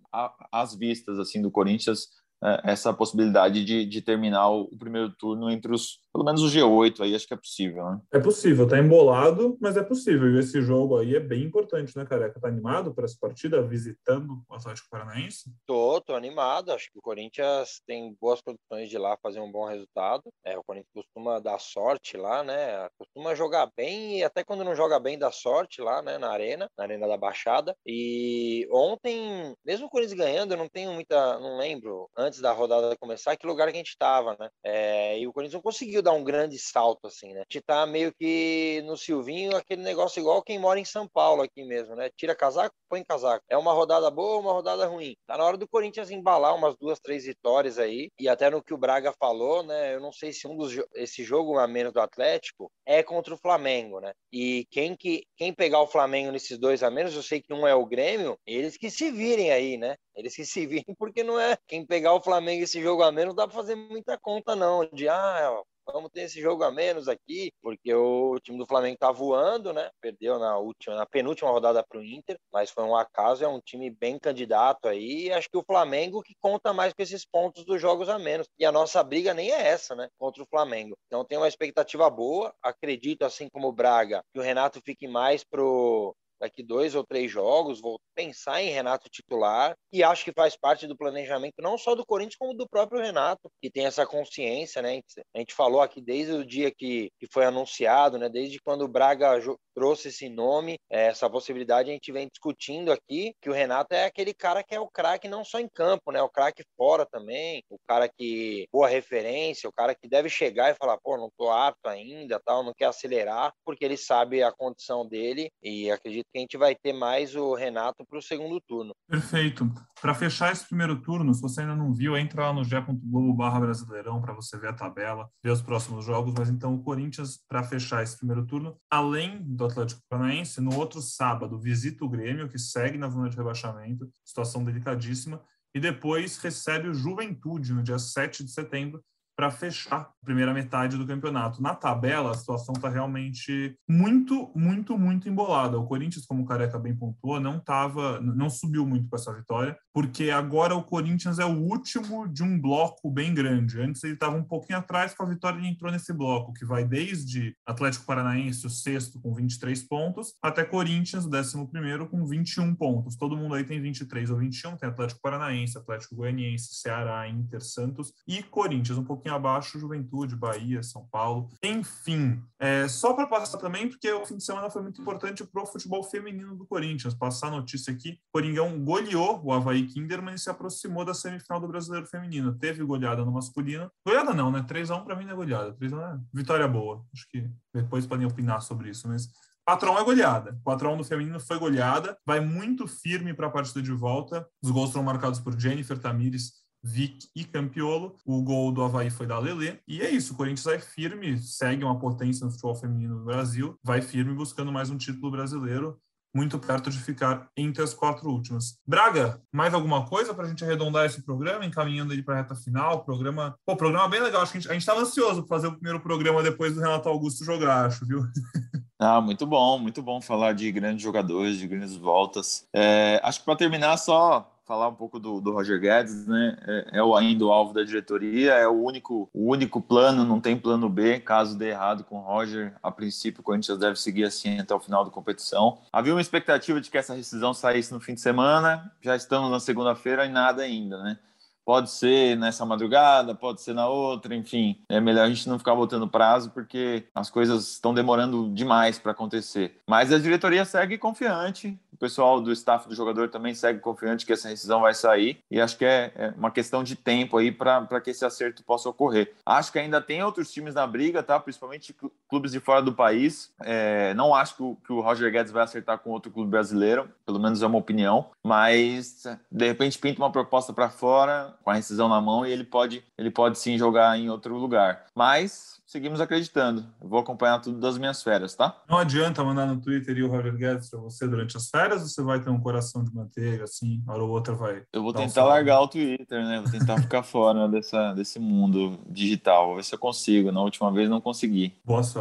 às 0.52 0.74
vistas 0.74 1.18
assim 1.18 1.40
do 1.40 1.50
Corinthians 1.50 2.08
é, 2.44 2.72
essa 2.72 2.92
possibilidade 2.92 3.64
de, 3.64 3.86
de 3.86 4.02
terminar 4.02 4.50
o 4.50 4.76
primeiro 4.76 5.10
turno 5.16 5.50
entre 5.50 5.72
os, 5.72 5.98
pelo 6.16 6.24
menos 6.24 6.42
o 6.42 6.48
G8 6.48 7.02
aí, 7.02 7.14
acho 7.14 7.26
que 7.26 7.34
é 7.34 7.36
possível, 7.36 7.84
né? 7.84 8.00
É 8.10 8.18
possível, 8.18 8.66
tá 8.66 8.78
embolado, 8.78 9.58
mas 9.60 9.76
é 9.76 9.82
possível. 9.82 10.30
E 10.30 10.38
esse 10.38 10.62
jogo 10.62 10.96
aí 10.96 11.14
é 11.14 11.20
bem 11.20 11.42
importante, 11.42 11.94
né, 11.94 12.06
Careca? 12.06 12.40
Tá 12.40 12.48
animado 12.48 12.94
para 12.94 13.04
essa 13.04 13.18
partida, 13.20 13.60
visitando 13.62 14.42
o 14.48 14.54
Atlético 14.54 14.88
Paranaense? 14.88 15.52
Tô, 15.66 16.00
tô 16.00 16.14
animado. 16.14 16.72
Acho 16.72 16.90
que 16.90 16.98
o 16.98 17.02
Corinthians 17.02 17.82
tem 17.86 18.16
boas 18.18 18.40
condições 18.40 18.88
de 18.88 18.96
ir 18.96 18.98
lá 18.98 19.18
fazer 19.22 19.40
um 19.40 19.52
bom 19.52 19.66
resultado. 19.66 20.22
É, 20.42 20.56
o 20.56 20.64
Corinthians 20.64 20.90
costuma 20.94 21.38
dar 21.38 21.58
sorte 21.58 22.16
lá, 22.16 22.42
né? 22.42 22.88
Costuma 22.98 23.34
jogar 23.34 23.70
bem 23.76 24.20
e 24.20 24.24
até 24.24 24.42
quando 24.42 24.64
não 24.64 24.74
joga 24.74 24.98
bem 24.98 25.18
dá 25.18 25.30
sorte 25.30 25.82
lá, 25.82 26.00
né, 26.00 26.16
na 26.16 26.30
arena, 26.30 26.66
na 26.78 26.84
arena 26.84 27.06
da 27.06 27.18
Baixada. 27.18 27.76
E 27.84 28.66
ontem, 28.72 29.54
mesmo 29.62 29.86
o 29.86 29.90
Corinthians 29.90 30.18
ganhando, 30.18 30.54
eu 30.54 30.58
não 30.58 30.68
tenho 30.68 30.94
muita, 30.94 31.38
não 31.38 31.58
lembro, 31.58 32.08
antes 32.16 32.40
da 32.40 32.52
rodada 32.52 32.96
começar, 32.96 33.36
que 33.36 33.46
lugar 33.46 33.68
que 33.68 33.74
a 33.74 33.78
gente 33.78 33.98
tava, 33.98 34.34
né? 34.40 34.48
É, 34.64 35.18
e 35.18 35.26
o 35.26 35.32
Corinthians 35.32 35.54
não 35.54 35.62
conseguiu 35.62 36.02
dar 36.06 36.12
um 36.12 36.24
grande 36.24 36.58
salto, 36.58 37.06
assim, 37.06 37.32
né? 37.34 37.40
A 37.40 37.44
gente 37.50 37.62
tá 37.62 37.84
meio 37.84 38.12
que 38.14 38.82
no 38.86 38.96
Silvinho, 38.96 39.56
aquele 39.56 39.82
negócio 39.82 40.20
igual 40.20 40.42
quem 40.42 40.58
mora 40.58 40.78
em 40.78 40.84
São 40.84 41.08
Paulo 41.08 41.42
aqui 41.42 41.64
mesmo, 41.64 41.94
né? 41.96 42.08
Tira 42.16 42.34
casaco, 42.34 42.74
põe 42.88 43.04
casaco. 43.04 43.44
É 43.48 43.56
uma 43.56 43.72
rodada 43.72 44.10
boa, 44.10 44.38
uma 44.38 44.52
rodada 44.52 44.86
ruim. 44.86 45.16
Tá 45.26 45.36
na 45.36 45.44
hora 45.44 45.56
do 45.56 45.68
Corinthians 45.68 46.10
embalar 46.10 46.54
umas 46.54 46.76
duas, 46.76 47.00
três 47.00 47.24
vitórias 47.24 47.78
aí. 47.78 48.10
E 48.18 48.28
até 48.28 48.48
no 48.48 48.62
que 48.62 48.72
o 48.72 48.78
Braga 48.78 49.12
falou, 49.18 49.62
né? 49.64 49.94
Eu 49.94 50.00
não 50.00 50.12
sei 50.12 50.32
se 50.32 50.46
um 50.46 50.56
dos 50.56 50.76
esse 50.94 51.24
jogo 51.24 51.58
a 51.58 51.66
menos 51.66 51.92
do 51.92 52.00
Atlético 52.00 52.70
é 52.84 53.02
contra 53.02 53.34
o 53.34 53.38
Flamengo, 53.38 54.00
né? 54.00 54.12
E 54.32 54.66
quem 54.70 54.96
que 54.96 55.24
quem 55.36 55.52
pegar 55.52 55.80
o 55.80 55.86
Flamengo 55.88 56.30
nesses 56.30 56.58
dois 56.58 56.82
a 56.82 56.90
menos, 56.90 57.14
eu 57.14 57.22
sei 57.22 57.40
que 57.40 57.52
um 57.52 57.66
é 57.66 57.74
o 57.74 57.86
Grêmio, 57.86 58.38
eles 58.46 58.76
que 58.76 58.90
se 58.90 59.10
virem 59.10 59.50
aí, 59.50 59.76
né? 59.76 59.96
Eles 60.14 60.34
que 60.36 60.44
se 60.44 60.66
virem, 60.66 60.94
porque 60.98 61.24
não 61.24 61.38
é 61.40 61.56
quem 61.66 61.84
pegar 61.84 62.14
o 62.14 62.22
Flamengo 62.22 62.62
esse 62.62 62.80
jogo 62.80 63.02
a 63.02 63.10
menos, 63.10 63.34
dá 63.34 63.46
pra 63.46 63.56
fazer 63.56 63.74
muita 63.74 64.18
conta, 64.18 64.54
não. 64.54 64.88
De 64.92 65.08
ah, 65.08 65.60
vamos 65.86 66.10
ter 66.10 66.22
esse 66.22 66.40
jogo 66.40 66.64
a 66.64 66.70
menos 66.70 67.08
aqui, 67.08 67.52
porque 67.62 67.94
o 67.94 68.38
time 68.40 68.58
do 68.58 68.66
Flamengo 68.66 68.96
tá 68.98 69.10
voando, 69.12 69.72
né? 69.72 69.90
Perdeu 70.00 70.38
na 70.38 70.58
última, 70.58 70.96
na 70.96 71.06
penúltima 71.06 71.50
rodada 71.50 71.84
para 71.86 71.98
o 71.98 72.04
Inter, 72.04 72.36
mas 72.52 72.70
foi 72.70 72.84
um 72.84 72.96
acaso, 72.96 73.44
é 73.44 73.48
um 73.48 73.60
time 73.60 73.90
bem 73.90 74.18
candidato 74.18 74.88
aí. 74.88 75.32
acho 75.32 75.48
que 75.48 75.58
o 75.58 75.64
Flamengo 75.64 76.22
que 76.22 76.34
conta 76.40 76.72
mais 76.72 76.92
com 76.92 77.02
esses 77.02 77.24
pontos 77.24 77.64
dos 77.64 77.80
jogos 77.80 78.08
a 78.08 78.18
menos. 78.18 78.46
E 78.58 78.64
a 78.64 78.72
nossa 78.72 79.02
briga 79.02 79.32
nem 79.34 79.50
é 79.50 79.68
essa, 79.68 79.94
né? 79.94 80.08
Contra 80.18 80.42
o 80.42 80.46
Flamengo. 80.46 80.96
Então 81.06 81.24
tem 81.24 81.38
uma 81.38 81.48
expectativa 81.48 82.08
boa. 82.10 82.54
Acredito, 82.62 83.22
assim 83.22 83.48
como 83.48 83.68
o 83.68 83.72
Braga, 83.72 84.22
que 84.32 84.40
o 84.40 84.42
Renato 84.42 84.80
fique 84.84 85.06
mais 85.06 85.44
pro 85.44 86.14
daqui 86.40 86.62
dois 86.62 86.94
ou 86.94 87.04
três 87.04 87.30
jogos, 87.30 87.80
vou 87.80 88.00
pensar 88.14 88.62
em 88.62 88.70
Renato 88.70 89.08
titular 89.08 89.76
e 89.92 90.02
acho 90.02 90.24
que 90.24 90.32
faz 90.32 90.56
parte 90.56 90.86
do 90.86 90.96
planejamento 90.96 91.54
não 91.60 91.78
só 91.78 91.94
do 91.94 92.04
Corinthians 92.04 92.36
como 92.36 92.54
do 92.54 92.68
próprio 92.68 93.00
Renato, 93.00 93.50
que 93.60 93.70
tem 93.70 93.86
essa 93.86 94.06
consciência, 94.06 94.82
né? 94.82 95.00
A 95.34 95.38
gente 95.38 95.54
falou 95.54 95.80
aqui 95.80 96.00
desde 96.00 96.32
o 96.32 96.44
dia 96.44 96.70
que, 96.70 97.10
que 97.18 97.26
foi 97.30 97.44
anunciado, 97.44 98.18
né? 98.18 98.28
Desde 98.28 98.60
quando 98.60 98.82
o 98.82 98.88
Braga 98.88 99.40
trouxe 99.76 100.08
esse 100.08 100.26
nome, 100.30 100.78
é, 100.90 101.08
essa 101.08 101.28
possibilidade, 101.28 101.90
a 101.90 101.92
gente 101.92 102.10
vem 102.10 102.26
discutindo 102.32 102.90
aqui 102.90 103.34
que 103.42 103.50
o 103.50 103.52
Renato 103.52 103.94
é 103.94 104.06
aquele 104.06 104.32
cara 104.32 104.64
que 104.64 104.74
é 104.74 104.80
o 104.80 104.88
craque 104.88 105.28
não 105.28 105.44
só 105.44 105.60
em 105.60 105.68
campo, 105.68 106.10
né? 106.10 106.22
O 106.22 106.30
craque 106.30 106.64
fora 106.78 107.04
também, 107.04 107.62
o 107.68 107.76
cara 107.86 108.08
que 108.08 108.66
boa 108.72 108.88
referência, 108.88 109.68
o 109.68 109.72
cara 109.72 109.94
que 109.94 110.08
deve 110.08 110.30
chegar 110.30 110.70
e 110.70 110.74
falar, 110.74 110.96
pô, 111.04 111.18
não 111.18 111.28
tô 111.36 111.50
apto 111.50 111.90
ainda, 111.90 112.40
tal, 112.42 112.64
não 112.64 112.72
quer 112.74 112.86
acelerar, 112.86 113.52
porque 113.66 113.84
ele 113.84 113.98
sabe 113.98 114.42
a 114.42 114.50
condição 114.50 115.06
dele 115.06 115.50
e 115.62 115.90
acredito 115.90 116.24
que 116.32 116.38
a 116.38 116.40
gente 116.40 116.56
vai 116.56 116.74
ter 116.74 116.94
mais 116.94 117.36
o 117.36 117.54
Renato 117.54 118.02
para 118.08 118.18
o 118.18 118.22
segundo 118.22 118.58
turno. 118.66 118.94
Perfeito. 119.06 119.70
Para 120.00 120.14
fechar 120.14 120.52
esse 120.52 120.66
primeiro 120.66 121.02
turno, 121.02 121.34
se 121.34 121.42
você 121.42 121.60
ainda 121.60 121.76
não 121.76 121.92
viu, 121.92 122.16
entra 122.16 122.46
lá 122.46 122.52
no 122.52 122.64
g.globo 122.64 123.34
barra 123.34 123.60
Brasileirão 123.60 124.22
para 124.22 124.32
você 124.32 124.56
ver 124.58 124.68
a 124.68 124.72
tabela, 124.72 125.28
ver 125.44 125.50
os 125.50 125.60
próximos 125.60 126.04
jogos, 126.04 126.32
mas 126.36 126.48
então 126.48 126.74
o 126.74 126.82
Corinthians, 126.82 127.38
para 127.46 127.62
fechar 127.62 128.02
esse 128.02 128.16
primeiro 128.16 128.46
turno, 128.46 128.78
além 128.90 129.42
do 129.42 129.65
Atlético 129.66 130.02
Paranaense, 130.08 130.60
no 130.60 130.76
outro 130.76 131.00
sábado 131.00 131.58
visita 131.58 132.04
o 132.04 132.08
Grêmio, 132.08 132.48
que 132.48 132.58
segue 132.58 132.98
na 132.98 133.08
zona 133.08 133.28
de 133.28 133.36
rebaixamento, 133.36 134.10
situação 134.24 134.64
delicadíssima, 134.64 135.42
e 135.74 135.80
depois 135.80 136.38
recebe 136.38 136.88
o 136.88 136.94
Juventude 136.94 137.72
no 137.72 137.82
dia 137.82 137.98
7 137.98 138.42
de 138.44 138.50
setembro, 138.50 139.04
para 139.36 139.50
fechar 139.50 140.00
a 140.00 140.24
primeira 140.24 140.52
metade 140.52 140.96
do 140.96 141.06
campeonato. 141.06 141.62
Na 141.62 141.74
tabela, 141.74 142.30
a 142.30 142.34
situação 142.34 142.74
está 142.74 142.88
realmente 142.88 143.76
muito, 143.88 144.50
muito, 144.56 144.98
muito 144.98 145.28
embolada. 145.28 145.78
O 145.78 145.86
Corinthians, 145.86 146.26
como 146.26 146.42
o 146.42 146.46
Careca 146.46 146.78
bem 146.78 146.96
pontuou, 146.96 147.38
não 147.38 147.60
tava, 147.60 148.18
não 148.20 148.48
subiu 148.48 148.86
muito 148.86 149.08
com 149.08 149.14
essa 149.14 149.32
vitória, 149.32 149.76
porque 149.92 150.30
agora 150.30 150.74
o 150.74 150.82
Corinthians 150.82 151.38
é 151.38 151.44
o 151.44 151.56
último 151.56 152.26
de 152.26 152.42
um 152.42 152.60
bloco 152.60 153.10
bem 153.10 153.32
grande. 153.34 153.80
Antes 153.80 154.02
ele 154.02 154.14
estava 154.14 154.36
um 154.36 154.42
pouquinho 154.42 154.78
atrás, 154.78 155.14
com 155.14 155.22
a 155.22 155.28
vitória 155.28 155.58
ele 155.58 155.68
entrou 155.68 155.92
nesse 155.92 156.12
bloco, 156.12 156.52
que 156.54 156.64
vai 156.64 156.84
desde 156.84 157.54
Atlético 157.66 158.06
Paranaense, 158.06 158.66
o 158.66 158.70
sexto, 158.70 159.20
com 159.20 159.34
23 159.34 159.82
pontos, 159.86 160.34
até 160.42 160.64
Corinthians, 160.64 161.26
o 161.26 161.30
décimo 161.30 161.68
primeiro, 161.68 162.08
com 162.08 162.24
21 162.26 162.74
pontos. 162.74 163.16
Todo 163.16 163.36
mundo 163.36 163.54
aí 163.54 163.64
tem 163.64 163.80
23 163.80 164.30
ou 164.30 164.38
21, 164.38 164.76
tem 164.76 164.88
Atlético 164.88 165.20
Paranaense, 165.20 165.76
Atlético 165.76 166.16
Goianiense, 166.16 166.74
Ceará, 166.74 167.28
Inter, 167.28 167.60
Santos 167.60 168.12
e 168.26 168.42
Corinthians, 168.42 168.98
um 168.98 169.04
pouquinho 169.04 169.25
pouquinho 169.26 169.34
abaixo 169.34 169.78
Juventude, 169.78 170.36
Bahia, 170.36 170.82
São 170.82 171.06
Paulo. 171.06 171.48
Enfim, 171.62 172.40
é, 172.58 172.86
só 172.88 173.12
para 173.12 173.26
passar 173.26 173.58
também, 173.58 173.88
porque 173.88 174.10
o 174.12 174.24
fim 174.24 174.36
de 174.36 174.44
semana 174.44 174.70
foi 174.70 174.82
muito 174.82 175.00
importante 175.00 175.44
para 175.44 175.62
o 175.62 175.66
futebol 175.66 176.02
feminino 176.04 176.54
do 176.54 176.66
Corinthians. 176.66 177.14
Passar 177.14 177.48
a 177.48 177.52
notícia 177.52 177.92
aqui: 177.92 178.18
Coringão 178.32 178.78
goleou 178.84 179.40
o 179.44 179.52
Havaí 179.52 179.86
Kinderman 179.86 180.34
e 180.34 180.38
se 180.38 180.48
aproximou 180.48 181.04
da 181.04 181.14
semifinal 181.14 181.60
do 181.60 181.68
Brasileiro 181.68 182.06
Feminino. 182.06 182.56
Teve 182.56 182.84
goleada 182.84 183.24
no 183.24 183.32
masculino. 183.32 183.90
Goleada 184.06 184.32
não, 184.32 184.50
né? 184.50 184.64
3x1 184.68 185.04
para 185.04 185.16
mim 185.16 185.24
não 185.24 185.32
é 185.32 185.36
goleada. 185.36 185.74
3x1 185.74 186.14
é 186.14 186.20
vitória 186.32 186.68
boa. 186.68 187.04
Acho 187.12 187.28
que 187.28 187.48
depois 187.74 188.06
podem 188.06 188.26
opinar 188.26 188.62
sobre 188.62 188.90
isso, 188.90 189.08
mas 189.08 189.28
4x1 189.68 190.00
é 190.00 190.04
goleada. 190.04 190.60
4x1 190.64 190.96
do 190.96 191.04
feminino 191.04 191.40
foi 191.40 191.58
goleada. 191.58 192.16
Vai 192.24 192.40
muito 192.40 192.86
firme 192.86 193.34
para 193.34 193.48
a 193.48 193.50
partida 193.50 193.82
de 193.82 193.92
volta. 193.92 194.46
Os 194.62 194.70
gols 194.70 194.92
foram 194.92 195.04
marcados 195.04 195.40
por 195.40 195.58
Jennifer 195.58 195.98
Tamires 195.98 196.65
Vic 196.86 197.26
e 197.34 197.44
Campiolo. 197.44 198.14
O 198.24 198.40
gol 198.42 198.70
do 198.70 198.82
Havaí 198.82 199.10
foi 199.10 199.26
da 199.26 199.38
Lelê. 199.38 199.78
E 199.88 200.00
é 200.00 200.08
isso, 200.08 200.32
o 200.32 200.36
Corinthians 200.36 200.64
vai 200.64 200.78
firme, 200.78 201.36
segue 201.38 201.82
uma 201.82 201.98
potência 201.98 202.44
no 202.44 202.52
futebol 202.52 202.76
feminino 202.76 203.18
do 203.18 203.24
Brasil, 203.24 203.76
vai 203.82 204.00
firme 204.00 204.32
buscando 204.32 204.70
mais 204.70 204.88
um 204.88 204.96
título 204.96 205.30
brasileiro, 205.30 205.98
muito 206.32 206.58
perto 206.58 206.88
de 206.88 206.98
ficar 206.98 207.48
entre 207.56 207.82
as 207.82 207.92
quatro 207.92 208.30
últimas. 208.30 208.78
Braga, 208.86 209.40
mais 209.52 209.74
alguma 209.74 210.06
coisa 210.06 210.32
para 210.32 210.44
a 210.44 210.48
gente 210.48 210.64
arredondar 210.64 211.06
esse 211.06 211.22
programa, 211.22 211.64
encaminhando 211.64 212.12
ele 212.12 212.22
para 212.22 212.34
a 212.34 212.36
reta 212.38 212.54
final? 212.54 213.04
Programa, 213.04 213.58
pô, 213.66 213.74
programa 213.74 214.08
bem 214.08 214.20
legal. 214.20 214.42
Acho 214.42 214.52
que 214.52 214.58
a 214.58 214.72
gente 214.72 214.76
estava 214.76 215.00
ansioso 215.00 215.42
para 215.42 215.56
fazer 215.56 215.66
o 215.66 215.72
primeiro 215.72 215.98
programa 216.00 216.42
depois 216.42 216.74
do 216.74 216.80
Renato 216.80 217.08
Augusto 217.08 217.44
jogar, 217.44 217.86
acho, 217.86 218.06
viu? 218.06 218.22
Ah, 218.98 219.20
muito 219.20 219.46
bom, 219.46 219.78
muito 219.78 220.00
bom 220.00 220.22
falar 220.22 220.54
de 220.54 220.72
grandes 220.72 221.02
jogadores, 221.02 221.58
de 221.58 221.68
grandes 221.68 221.94
voltas. 221.94 222.66
É, 222.74 223.20
acho 223.22 223.40
que 223.40 223.44
para 223.44 223.54
terminar, 223.54 223.94
só 223.98 224.55
falar 224.66 224.88
um 224.88 224.94
pouco 224.94 225.20
do, 225.20 225.40
do 225.40 225.52
Roger 225.52 225.80
Guedes, 225.80 226.26
né? 226.26 226.56
É, 226.66 226.98
é 226.98 227.02
o, 227.02 227.14
ainda 227.14 227.44
o 227.44 227.52
alvo 227.52 227.72
da 227.72 227.84
diretoria, 227.84 228.54
é 228.54 228.66
o 228.66 228.72
único, 228.72 229.30
o 229.32 229.50
único 229.50 229.80
plano, 229.80 230.24
não 230.24 230.40
tem 230.40 230.58
plano 230.58 230.88
B. 230.88 231.20
Caso 231.20 231.56
dê 231.56 231.68
errado 231.68 232.04
com 232.04 232.16
o 232.16 232.20
Roger, 232.20 232.74
a 232.82 232.90
princípio 232.90 233.40
o 233.40 233.44
Corinthians 233.44 233.78
deve 233.78 233.96
seguir 233.96 234.24
assim 234.24 234.58
até 234.58 234.74
o 234.74 234.80
final 234.80 235.04
da 235.04 235.10
competição. 235.10 235.78
Havia 235.92 236.12
uma 236.12 236.20
expectativa 236.20 236.80
de 236.80 236.90
que 236.90 236.98
essa 236.98 237.14
rescisão 237.14 237.54
saísse 237.54 237.94
no 237.94 238.00
fim 238.00 238.14
de 238.14 238.20
semana, 238.20 238.92
já 239.00 239.14
estamos 239.14 239.50
na 239.50 239.60
segunda-feira 239.60 240.26
e 240.26 240.28
nada 240.28 240.62
ainda, 240.62 241.00
né? 241.02 241.18
Pode 241.66 241.90
ser 241.90 242.36
nessa 242.36 242.64
madrugada, 242.64 243.34
pode 243.34 243.60
ser 243.60 243.74
na 243.74 243.88
outra, 243.88 244.32
enfim. 244.36 244.80
É 244.88 245.00
melhor 245.00 245.24
a 245.24 245.28
gente 245.28 245.48
não 245.48 245.58
ficar 245.58 245.74
botando 245.74 246.06
prazo 246.06 246.50
porque 246.50 247.02
as 247.12 247.28
coisas 247.28 247.72
estão 247.72 247.92
demorando 247.92 248.48
demais 248.54 249.00
para 249.00 249.10
acontecer. 249.10 249.76
Mas 249.84 250.12
a 250.12 250.18
diretoria 250.18 250.64
segue 250.64 250.96
confiante, 250.96 251.76
o 251.96 251.98
pessoal 251.98 252.40
do 252.42 252.52
staff 252.52 252.86
do 252.86 252.94
jogador 252.94 253.30
também 253.30 253.54
segue 253.54 253.80
confiante 253.80 254.26
que 254.26 254.32
essa 254.32 254.50
rescisão 254.50 254.82
vai 254.82 254.92
sair 254.92 255.38
e 255.50 255.58
acho 255.58 255.78
que 255.78 255.84
é, 255.84 256.12
é 256.14 256.34
uma 256.36 256.50
questão 256.50 256.84
de 256.84 256.94
tempo 256.94 257.38
aí 257.38 257.50
para 257.50 258.00
que 258.02 258.10
esse 258.10 258.24
acerto 258.24 258.62
possa 258.62 258.88
ocorrer. 258.90 259.32
Acho 259.44 259.72
que 259.72 259.78
ainda 259.78 260.00
tem 260.00 260.22
outros 260.22 260.52
times 260.52 260.74
na 260.74 260.86
briga, 260.86 261.22
tá? 261.22 261.40
Principalmente 261.40 261.96
clubes 262.28 262.52
de 262.52 262.60
fora 262.60 262.82
do 262.82 262.92
país. 262.92 263.52
É, 263.62 264.14
não 264.14 264.34
acho 264.34 264.56
que 264.56 264.62
o, 264.62 264.76
que 264.76 264.92
o, 264.92 265.00
Roger 265.00 265.30
Guedes 265.30 265.52
vai 265.52 265.64
acertar 265.64 265.98
com 265.98 266.10
outro 266.10 266.30
clube 266.30 266.50
brasileiro, 266.50 267.08
pelo 267.24 267.38
menos 267.38 267.62
é 267.62 267.66
uma 267.66 267.78
opinião, 267.78 268.30
mas 268.44 269.24
de 269.50 269.66
repente 269.66 269.98
pinta 269.98 270.20
uma 270.20 270.32
proposta 270.32 270.72
para 270.72 270.88
fora 270.88 271.54
com 271.62 271.70
a 271.70 271.74
rescisão 271.74 272.08
na 272.08 272.20
mão 272.20 272.44
e 272.44 272.50
ele 272.50 272.64
pode, 272.64 273.04
ele 273.16 273.30
pode 273.30 273.58
sim 273.58 273.78
jogar 273.78 274.18
em 274.18 274.30
outro 274.30 274.56
lugar. 274.56 275.06
Mas 275.14 275.76
seguimos 275.86 276.20
acreditando. 276.20 276.84
Eu 277.00 277.08
vou 277.08 277.18
acompanhar 277.18 277.60
tudo 277.60 277.78
das 277.78 277.96
minhas 277.96 278.22
férias, 278.22 278.54
tá? 278.54 278.76
Não 278.88 278.98
adianta 278.98 279.42
mandar 279.44 279.66
no 279.66 279.80
Twitter 279.80 280.18
e 280.18 280.22
o 280.22 280.28
Roger 280.28 280.54
Guedes 280.54 280.90
para 280.90 281.00
você 281.00 281.26
durante 281.26 281.56
as 281.56 281.70
férias, 281.70 282.02
ou 282.02 282.08
você 282.08 282.22
vai 282.22 282.40
ter 282.40 282.50
um 282.50 282.60
coração 282.60 283.04
de 283.04 283.14
manteiga, 283.14 283.64
assim, 283.64 284.02
hora 284.06 284.22
ou 284.22 284.30
outra 284.30 284.54
vai. 284.54 284.82
Eu 284.92 285.02
vou 285.02 285.12
tentar 285.12 285.44
um 285.44 285.48
largar 285.48 285.80
o 285.80 285.88
Twitter, 285.88 286.44
né? 286.44 286.60
Vou 286.60 286.70
tentar 286.70 287.00
ficar 287.00 287.22
fora 287.24 287.68
dessa, 287.68 288.12
desse 288.12 288.38
mundo 288.38 288.98
digital. 289.08 289.68
Vou 289.68 289.76
ver 289.76 289.84
se 289.84 289.94
eu 289.94 289.98
consigo. 289.98 290.50
Na 290.50 290.60
última 290.60 290.90
vez 290.92 291.08
não 291.08 291.20
consegui. 291.20 291.74
Boa 291.84 292.02
sorte. 292.02 292.15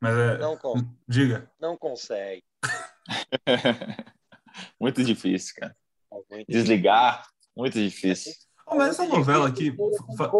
Mas 0.00 0.16
é. 0.16 0.38
Não 0.38 0.58
Diga. 1.08 1.50
Não 1.60 1.76
consegue. 1.76 2.42
muito 4.80 5.02
difícil, 5.04 5.54
cara. 5.56 5.76
É 6.12 6.34
muito 6.34 6.48
Desligar, 6.48 7.28
muito 7.56 7.78
difícil. 7.78 8.32
Oh, 8.66 8.76
mas 8.76 8.90
essa 8.90 9.04
novela 9.04 9.48
aqui, 9.48 9.76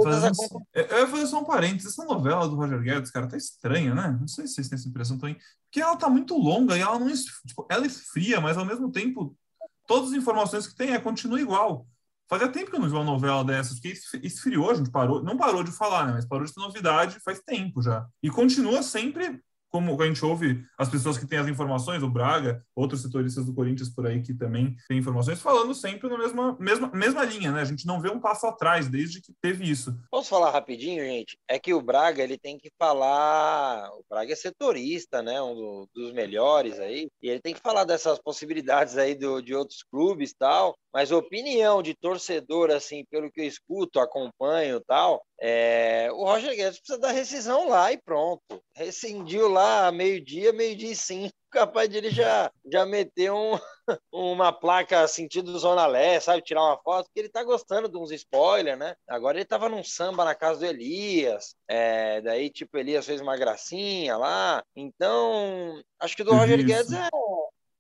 fazendo, 0.05 0.37
eu 0.73 0.99
ia 1.01 1.09
fazer 1.09 1.27
só 1.27 1.41
um 1.41 1.45
parênteses, 1.45 1.93
essa 1.93 2.05
novela 2.05 2.49
do 2.49 2.55
Roger 2.55 2.81
Guedes, 2.81 3.11
cara, 3.11 3.27
tá 3.27 3.37
estranha, 3.37 3.93
né? 3.93 4.17
Não 4.21 4.29
sei 4.29 4.47
se 4.47 4.55
vocês 4.55 4.69
têm 4.69 4.77
essa 4.79 4.89
impressão 4.89 5.19
também, 5.19 5.37
porque 5.65 5.81
ela 5.81 5.97
tá 5.97 6.09
muito 6.09 6.39
longa 6.39 6.79
e 6.79 6.81
ela 6.81 6.97
não 6.97 7.09
tipo, 7.45 7.67
ela 7.69 7.85
esfria, 7.85 8.41
mas 8.41 8.57
ao 8.57 8.65
mesmo 8.65 8.93
tempo, 8.93 9.37
todas 9.85 10.11
as 10.11 10.17
informações 10.17 10.69
que 10.69 10.77
tem 10.77 10.93
é 10.93 11.01
continua 11.01 11.41
igual. 11.41 11.89
Fazia 12.31 12.47
tempo 12.47 12.71
que 12.71 12.77
eu 12.77 12.81
não 12.81 12.89
vi 12.89 12.95
uma 12.95 13.03
novela 13.03 13.45
dessas, 13.45 13.81
porque 13.81 13.99
esfriou, 14.23 14.71
a 14.71 14.75
gente 14.75 14.89
parou, 14.89 15.21
não 15.21 15.37
parou 15.37 15.65
de 15.65 15.73
falar, 15.73 16.07
né? 16.07 16.13
Mas 16.13 16.25
parou 16.25 16.45
de 16.45 16.55
ter 16.55 16.61
novidade 16.61 17.19
faz 17.25 17.41
tempo 17.41 17.83
já. 17.83 18.07
E 18.23 18.31
continua 18.31 18.85
sempre 18.85 19.43
como 19.71 20.01
a 20.03 20.07
gente 20.07 20.25
ouve 20.25 20.65
as 20.77 20.89
pessoas 20.89 21.17
que 21.17 21.27
têm 21.27 21.39
as 21.39 21.49
informações, 21.49 22.03
o 22.03 22.11
Braga, 22.11 22.65
outros 22.75 23.03
setoristas 23.03 23.47
do 23.47 23.55
Corinthians 23.55 23.89
por 23.89 24.07
aí 24.07 24.21
que 24.21 24.35
também 24.35 24.77
têm 24.89 24.99
informações, 24.99 25.41
falando 25.41 25.75
sempre 25.75 26.09
na 26.09 26.19
mesma, 26.19 26.57
mesma, 26.59 26.91
mesma 26.93 27.25
linha, 27.25 27.53
né? 27.53 27.61
A 27.61 27.65
gente 27.65 27.87
não 27.87 28.01
vê 28.01 28.11
um 28.11 28.21
passo 28.21 28.47
atrás 28.47 28.89
desde 28.89 29.21
que 29.21 29.33
teve 29.41 29.71
isso. 29.71 29.97
Posso 30.11 30.29
falar 30.29 30.51
rapidinho, 30.51 31.05
gente? 31.05 31.39
É 31.49 31.59
que 31.59 31.73
o 31.73 31.81
Braga 31.81 32.23
ele 32.23 32.37
tem 32.37 32.59
que 32.59 32.71
falar. 32.79 33.89
O 33.93 34.05
Braga 34.11 34.33
é 34.33 34.37
setorista, 34.37 35.23
né? 35.23 35.41
Um 35.41 35.87
dos 35.95 36.13
melhores 36.13 36.79
aí. 36.81 37.09
E 37.23 37.29
ele 37.29 37.41
tem 37.41 37.55
que 37.55 37.61
falar 37.61 37.85
dessas 37.85 38.19
possibilidades 38.19 38.99
aí 38.99 39.15
do, 39.15 39.41
de 39.41 39.55
outros 39.55 39.83
clubes 39.83 40.35
tal. 40.37 40.75
Mas 40.93 41.13
opinião 41.13 41.83
de 41.83 41.95
torcedor, 41.95 42.71
assim, 42.71 43.05
pelo 43.09 43.31
que 43.31 43.41
eu 43.41 43.47
escuto, 43.47 44.01
acompanho 44.01 44.81
tal, 44.81 45.23
é, 45.41 46.09
o 46.13 46.25
Roger 46.25 46.55
Guedes 46.55 46.81
precisa 46.81 46.99
dar 46.99 47.13
rescisão 47.13 47.69
lá 47.69 47.93
e 47.93 47.99
pronto. 47.99 48.43
Rescindiu 48.75 49.49
lá 49.49 49.60
meio-dia, 49.93 50.53
meio-dia 50.53 50.93
e 50.93 50.97
cinco. 50.97 51.33
Capaz 51.51 51.89
de 51.89 51.97
ele 51.97 52.11
já, 52.11 52.51
já 52.73 52.87
meter 52.87 53.33
um, 53.33 53.59
uma 54.13 54.53
placa 54.53 55.09
sentido 55.09 55.59
Zona 55.59 55.85
Leste, 55.87 56.27
sabe? 56.27 56.43
Tirar 56.43 56.63
uma 56.63 56.79
foto, 56.79 57.07
porque 57.07 57.19
ele 57.19 57.29
tá 57.29 57.43
gostando 57.43 57.89
de 57.89 57.99
uns 57.99 58.13
spoilers, 58.13 58.79
né? 58.79 58.95
Agora 59.09 59.37
ele 59.37 59.45
tava 59.45 59.69
num 59.69 59.83
samba 59.83 60.25
na 60.25 60.35
casa 60.35 60.61
do 60.61 60.67
Elias, 60.67 61.57
é, 61.67 62.21
daí, 62.21 62.51
tipo, 62.51 62.79
Elias 62.79 63.05
fez 63.05 63.21
uma 63.21 63.37
gracinha 63.37 64.17
lá. 64.17 64.63
Então, 64.77 65.83
acho 65.99 66.17
que 66.17 66.23
do 66.23 66.33
Roger 66.33 66.65
Guedes 66.65 66.93
é, 66.93 67.09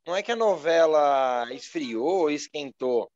não 0.04 0.16
é 0.16 0.22
que 0.22 0.32
a 0.32 0.36
novela 0.36 1.46
esfriou, 1.52 2.28
esquentou. 2.28 3.08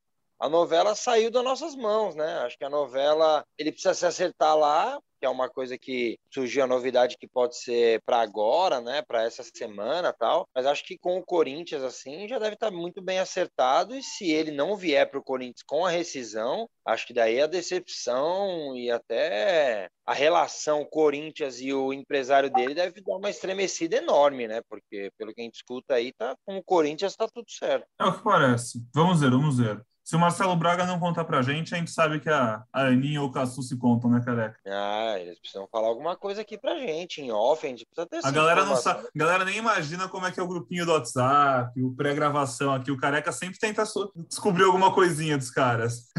A 0.44 0.48
novela 0.50 0.94
saiu 0.94 1.30
das 1.30 1.42
nossas 1.42 1.74
mãos, 1.74 2.14
né? 2.14 2.40
Acho 2.40 2.58
que 2.58 2.66
a 2.66 2.68
novela 2.68 3.42
ele 3.56 3.72
precisa 3.72 3.94
se 3.94 4.04
acertar 4.04 4.54
lá, 4.54 5.00
que 5.18 5.24
é 5.24 5.28
uma 5.30 5.48
coisa 5.48 5.78
que 5.78 6.18
surgiu 6.30 6.62
a 6.62 6.66
novidade 6.66 7.16
que 7.16 7.26
pode 7.26 7.56
ser 7.56 8.02
para 8.04 8.20
agora, 8.20 8.78
né? 8.78 9.00
Para 9.00 9.22
essa 9.22 9.42
semana, 9.42 10.12
tal. 10.12 10.46
Mas 10.54 10.66
acho 10.66 10.84
que 10.84 10.98
com 10.98 11.16
o 11.16 11.24
Corinthians 11.24 11.82
assim 11.82 12.28
já 12.28 12.38
deve 12.38 12.56
estar 12.56 12.70
tá 12.70 12.76
muito 12.76 13.00
bem 13.00 13.20
acertado 13.20 13.96
e 13.96 14.02
se 14.02 14.30
ele 14.30 14.50
não 14.50 14.76
vier 14.76 15.10
para 15.10 15.18
o 15.18 15.24
Corinthians 15.24 15.62
com 15.66 15.86
a 15.86 15.90
rescisão, 15.90 16.68
acho 16.84 17.06
que 17.06 17.14
daí 17.14 17.40
a 17.40 17.46
decepção 17.46 18.76
e 18.76 18.90
até 18.90 19.88
a 20.04 20.12
relação 20.12 20.84
Corinthians 20.84 21.58
e 21.58 21.72
o 21.72 21.90
empresário 21.90 22.50
dele 22.50 22.74
deve 22.74 23.00
dar 23.00 23.16
uma 23.16 23.30
estremecida 23.30 23.96
enorme, 23.96 24.46
né? 24.46 24.60
Porque 24.68 25.10
pelo 25.16 25.32
que 25.32 25.40
a 25.40 25.44
gente 25.44 25.54
escuta 25.54 25.94
aí, 25.94 26.12
tá 26.12 26.36
com 26.44 26.58
o 26.58 26.62
Corinthians 26.62 27.16
tá 27.16 27.26
tudo 27.32 27.50
certo. 27.50 27.86
É 27.98 28.04
o 28.04 28.12
que 28.12 28.22
parece. 28.22 28.86
Vamos 28.92 29.22
ver, 29.22 29.30
vamos 29.30 29.56
ver. 29.56 29.82
Se 30.04 30.14
o 30.14 30.18
Marcelo 30.18 30.54
Braga 30.54 30.84
não 30.84 31.00
contar 31.00 31.24
pra 31.24 31.40
gente, 31.40 31.74
a 31.74 31.78
gente 31.78 31.90
sabe 31.90 32.20
que 32.20 32.28
a, 32.28 32.62
a 32.70 32.82
Aninha 32.88 33.22
ou 33.22 33.28
o 33.28 33.32
Cassu 33.32 33.62
se 33.62 33.74
contam, 33.78 34.10
né, 34.10 34.20
careca? 34.22 34.60
Ah, 34.66 35.18
eles 35.18 35.38
precisam 35.38 35.66
falar 35.72 35.88
alguma 35.88 36.14
coisa 36.14 36.42
aqui 36.42 36.58
pra 36.58 36.76
gente, 36.76 37.22
em 37.22 37.32
off, 37.32 37.66
a 37.66 37.70
gente 37.70 37.86
precisa 37.86 38.06
ter 38.06 38.20
A 38.22 38.30
galera 38.30 38.66
não 38.66 38.76
sabe, 38.76 39.06
a 39.06 39.18
galera 39.18 39.46
nem 39.46 39.56
imagina 39.56 40.06
como 40.06 40.26
é 40.26 40.30
que 40.30 40.38
é 40.38 40.42
o 40.42 40.46
grupinho 40.46 40.84
do 40.84 40.92
WhatsApp, 40.92 41.82
o 41.82 41.96
pré-gravação 41.96 42.74
aqui. 42.74 42.90
O 42.90 42.98
careca 42.98 43.32
sempre 43.32 43.58
tenta 43.58 43.82
descobrir 44.28 44.64
alguma 44.64 44.92
coisinha 44.92 45.38
dos 45.38 45.50
caras. 45.50 46.10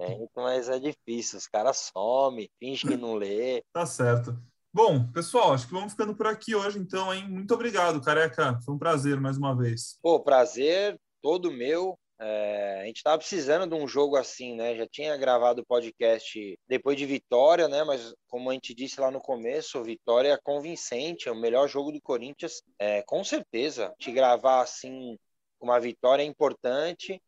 É, 0.00 0.26
mas 0.34 0.70
é 0.70 0.78
difícil, 0.78 1.38
os 1.38 1.46
caras 1.46 1.90
somem, 1.94 2.48
finge 2.58 2.86
que 2.86 2.96
não 2.96 3.14
lê. 3.14 3.62
tá 3.74 3.84
certo. 3.84 4.34
Bom, 4.72 5.06
pessoal, 5.12 5.52
acho 5.52 5.66
que 5.66 5.72
vamos 5.74 5.92
ficando 5.92 6.14
por 6.14 6.26
aqui 6.26 6.54
hoje, 6.54 6.78
então, 6.78 7.12
hein? 7.12 7.28
Muito 7.28 7.52
obrigado, 7.52 8.00
careca. 8.00 8.58
Foi 8.64 8.74
um 8.74 8.78
prazer 8.78 9.20
mais 9.20 9.36
uma 9.36 9.54
vez. 9.54 9.98
Pô, 10.00 10.18
prazer 10.20 10.98
todo 11.20 11.52
meu. 11.52 11.98
É, 12.20 12.80
a 12.82 12.86
gente 12.86 12.96
estava 12.96 13.18
precisando 13.18 13.68
de 13.68 13.74
um 13.74 13.86
jogo 13.86 14.16
assim, 14.16 14.56
né? 14.56 14.76
Já 14.76 14.86
tinha 14.86 15.16
gravado 15.16 15.62
o 15.62 15.66
podcast 15.66 16.58
depois 16.66 16.96
de 16.96 17.06
Vitória, 17.06 17.68
né? 17.68 17.84
Mas 17.84 18.12
como 18.26 18.50
a 18.50 18.52
gente 18.54 18.74
disse 18.74 19.00
lá 19.00 19.10
no 19.10 19.20
começo, 19.20 19.82
Vitória 19.84 20.32
é 20.32 20.38
convincente, 20.42 21.28
é 21.28 21.32
o 21.32 21.36
melhor 21.36 21.68
jogo 21.68 21.92
do 21.92 22.00
Corinthians, 22.00 22.62
é, 22.78 23.02
com 23.02 23.22
certeza. 23.22 23.94
Te 23.98 24.10
gravar 24.10 24.62
assim 24.62 25.16
uma 25.60 25.80
vitória 25.80 26.22
é 26.22 26.26
importante 26.26 27.20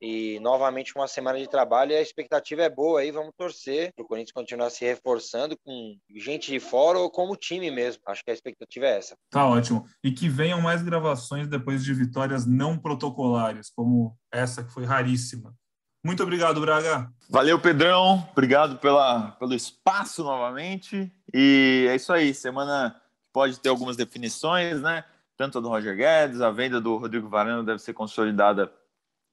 e 0.00 0.38
novamente 0.40 0.94
uma 0.94 1.08
semana 1.08 1.38
de 1.38 1.48
trabalho 1.48 1.92
e 1.92 1.96
a 1.96 2.02
expectativa 2.02 2.62
é 2.62 2.70
boa 2.70 3.00
aí, 3.00 3.10
vamos 3.10 3.32
torcer 3.36 3.92
para 3.94 4.04
o 4.04 4.06
Corinthians 4.06 4.32
continuar 4.32 4.70
se 4.70 4.84
reforçando 4.84 5.56
com 5.64 5.96
gente 6.16 6.52
de 6.52 6.60
fora 6.60 6.98
ou 6.98 7.10
como 7.10 7.36
time 7.36 7.70
mesmo. 7.70 8.02
Acho 8.06 8.24
que 8.24 8.30
a 8.30 8.34
expectativa 8.34 8.86
é 8.86 8.98
essa. 8.98 9.16
Tá 9.30 9.46
ótimo. 9.46 9.84
E 10.02 10.12
que 10.12 10.28
venham 10.28 10.60
mais 10.60 10.82
gravações 10.82 11.48
depois 11.48 11.84
de 11.84 11.92
vitórias 11.92 12.46
não 12.46 12.78
protocolares, 12.78 13.70
como 13.74 14.16
essa 14.32 14.62
que 14.62 14.72
foi 14.72 14.84
raríssima. 14.84 15.52
Muito 16.04 16.22
obrigado, 16.22 16.60
Braga. 16.60 17.12
Valeu, 17.28 17.60
Pedrão. 17.60 18.26
Obrigado 18.30 18.78
pela, 18.78 19.32
pelo 19.32 19.52
espaço 19.52 20.22
novamente. 20.22 21.12
E 21.34 21.86
é 21.90 21.96
isso 21.96 22.12
aí. 22.12 22.32
Semana 22.32 22.94
pode 23.32 23.58
ter 23.58 23.68
algumas 23.68 23.96
definições, 23.96 24.80
né? 24.80 25.04
Tanto 25.36 25.58
a 25.58 25.60
do 25.60 25.68
Roger 25.68 25.96
Guedes, 25.96 26.40
a 26.40 26.50
venda 26.50 26.80
do 26.80 26.96
Rodrigo 26.96 27.28
Varano 27.28 27.64
deve 27.64 27.80
ser 27.80 27.92
consolidada 27.92 28.72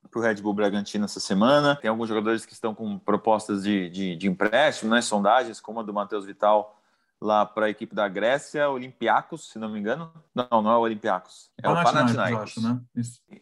para 0.10 0.20
o 0.20 0.22
Red 0.22 0.36
Bull 0.36 0.54
Bragantino 0.54 1.06
essa 1.06 1.20
semana. 1.20 1.76
Tem 1.76 1.90
alguns 1.90 2.10
jogadores 2.10 2.46
que 2.46 2.54
estão 2.54 2.74
com 2.74 2.98
propostas 2.98 3.64
de, 3.64 3.90
de, 3.90 4.16
de 4.16 4.28
empréstimo, 4.28 4.92
né? 4.92 5.02
sondagens, 5.02 5.60
como 5.60 5.80
a 5.80 5.84
do 5.84 5.94
Matheus 5.94 6.26
Vital 6.26 6.76
lá 7.22 7.46
para 7.46 7.68
a 7.68 7.70
equipe 7.70 7.96
da 7.96 8.08
Grécia, 8.08 8.70
Olympiacos, 8.70 9.52
se 9.52 9.60
não 9.60 9.70
me 9.70 9.80
engano. 9.80 10.12
Não, 10.34 10.62
não 10.62 10.72
é 10.72 10.78
o 10.78 10.82
Olympiacos, 10.82 11.50
é 11.62 11.70
o 11.70 11.74
Panathinaikos. 11.74 12.58
né? 12.58 12.80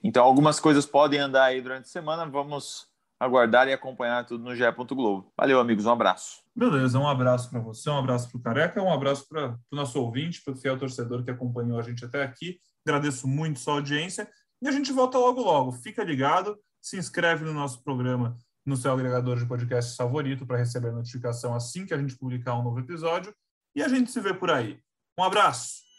Então, 0.04 0.24
algumas 0.24 0.60
coisas 0.60 0.86
podem 0.86 1.20
andar 1.20 1.46
aí 1.46 1.62
durante 1.62 1.86
a 1.86 1.90
semana. 1.90 2.26
Vamos 2.26 2.88
aguardar 3.20 3.68
e 3.68 3.74
acompanhar 3.74 4.26
tudo 4.26 4.44
no 4.44 4.56
GE. 4.56 4.64
Globo. 4.90 5.32
Valeu, 5.38 5.60
amigos. 5.60 5.86
Um 5.86 5.92
abraço. 5.92 6.42
Beleza, 6.56 7.00
um 7.00 7.08
abraço 7.08 7.50
para 7.50 7.60
você, 7.60 7.90
um 7.90 7.98
abraço 7.98 8.30
para 8.30 8.38
o 8.38 8.42
Careca, 8.42 8.82
um 8.82 8.94
abraço 8.94 9.28
para 9.28 9.58
o 9.72 9.76
nosso 9.76 10.00
ouvinte, 10.00 10.42
para 10.44 10.54
o 10.54 10.58
fiel 10.58 10.78
torcedor 10.78 11.24
que 11.24 11.32
acompanhou 11.32 11.80
a 11.80 11.82
gente 11.82 12.06
até 12.06 12.22
aqui. 12.22 12.60
Agradeço 12.86 13.28
muito 13.28 13.60
sua 13.60 13.76
audiência. 13.76 14.30
E 14.64 14.68
a 14.68 14.72
gente 14.72 14.94
volta 14.94 15.18
logo 15.18 15.42
logo. 15.42 15.74
Fica 15.74 16.02
ligado, 16.06 16.58
se 16.82 16.98
inscreve 16.98 17.44
no 17.44 17.54
nosso 17.54 17.84
programa 17.84 18.38
no 18.66 18.78
seu 18.78 18.94
agregador 18.94 19.38
de 19.38 19.46
podcast 19.46 19.94
favorito 19.98 20.46
para 20.48 20.58
receber 20.58 20.88
a 20.88 20.94
notificação 20.94 21.54
assim 21.54 21.86
que 21.86 21.94
a 21.94 21.98
gente 21.98 22.16
publicar 22.16 22.58
um 22.58 22.64
novo 22.64 22.80
episódio. 22.80 23.36
E 23.76 23.84
a 23.84 23.90
gente 23.90 24.10
se 24.10 24.22
vê 24.22 24.34
por 24.34 24.50
aí. 24.50 24.80
Um 25.20 25.24
abraço! 25.24 25.93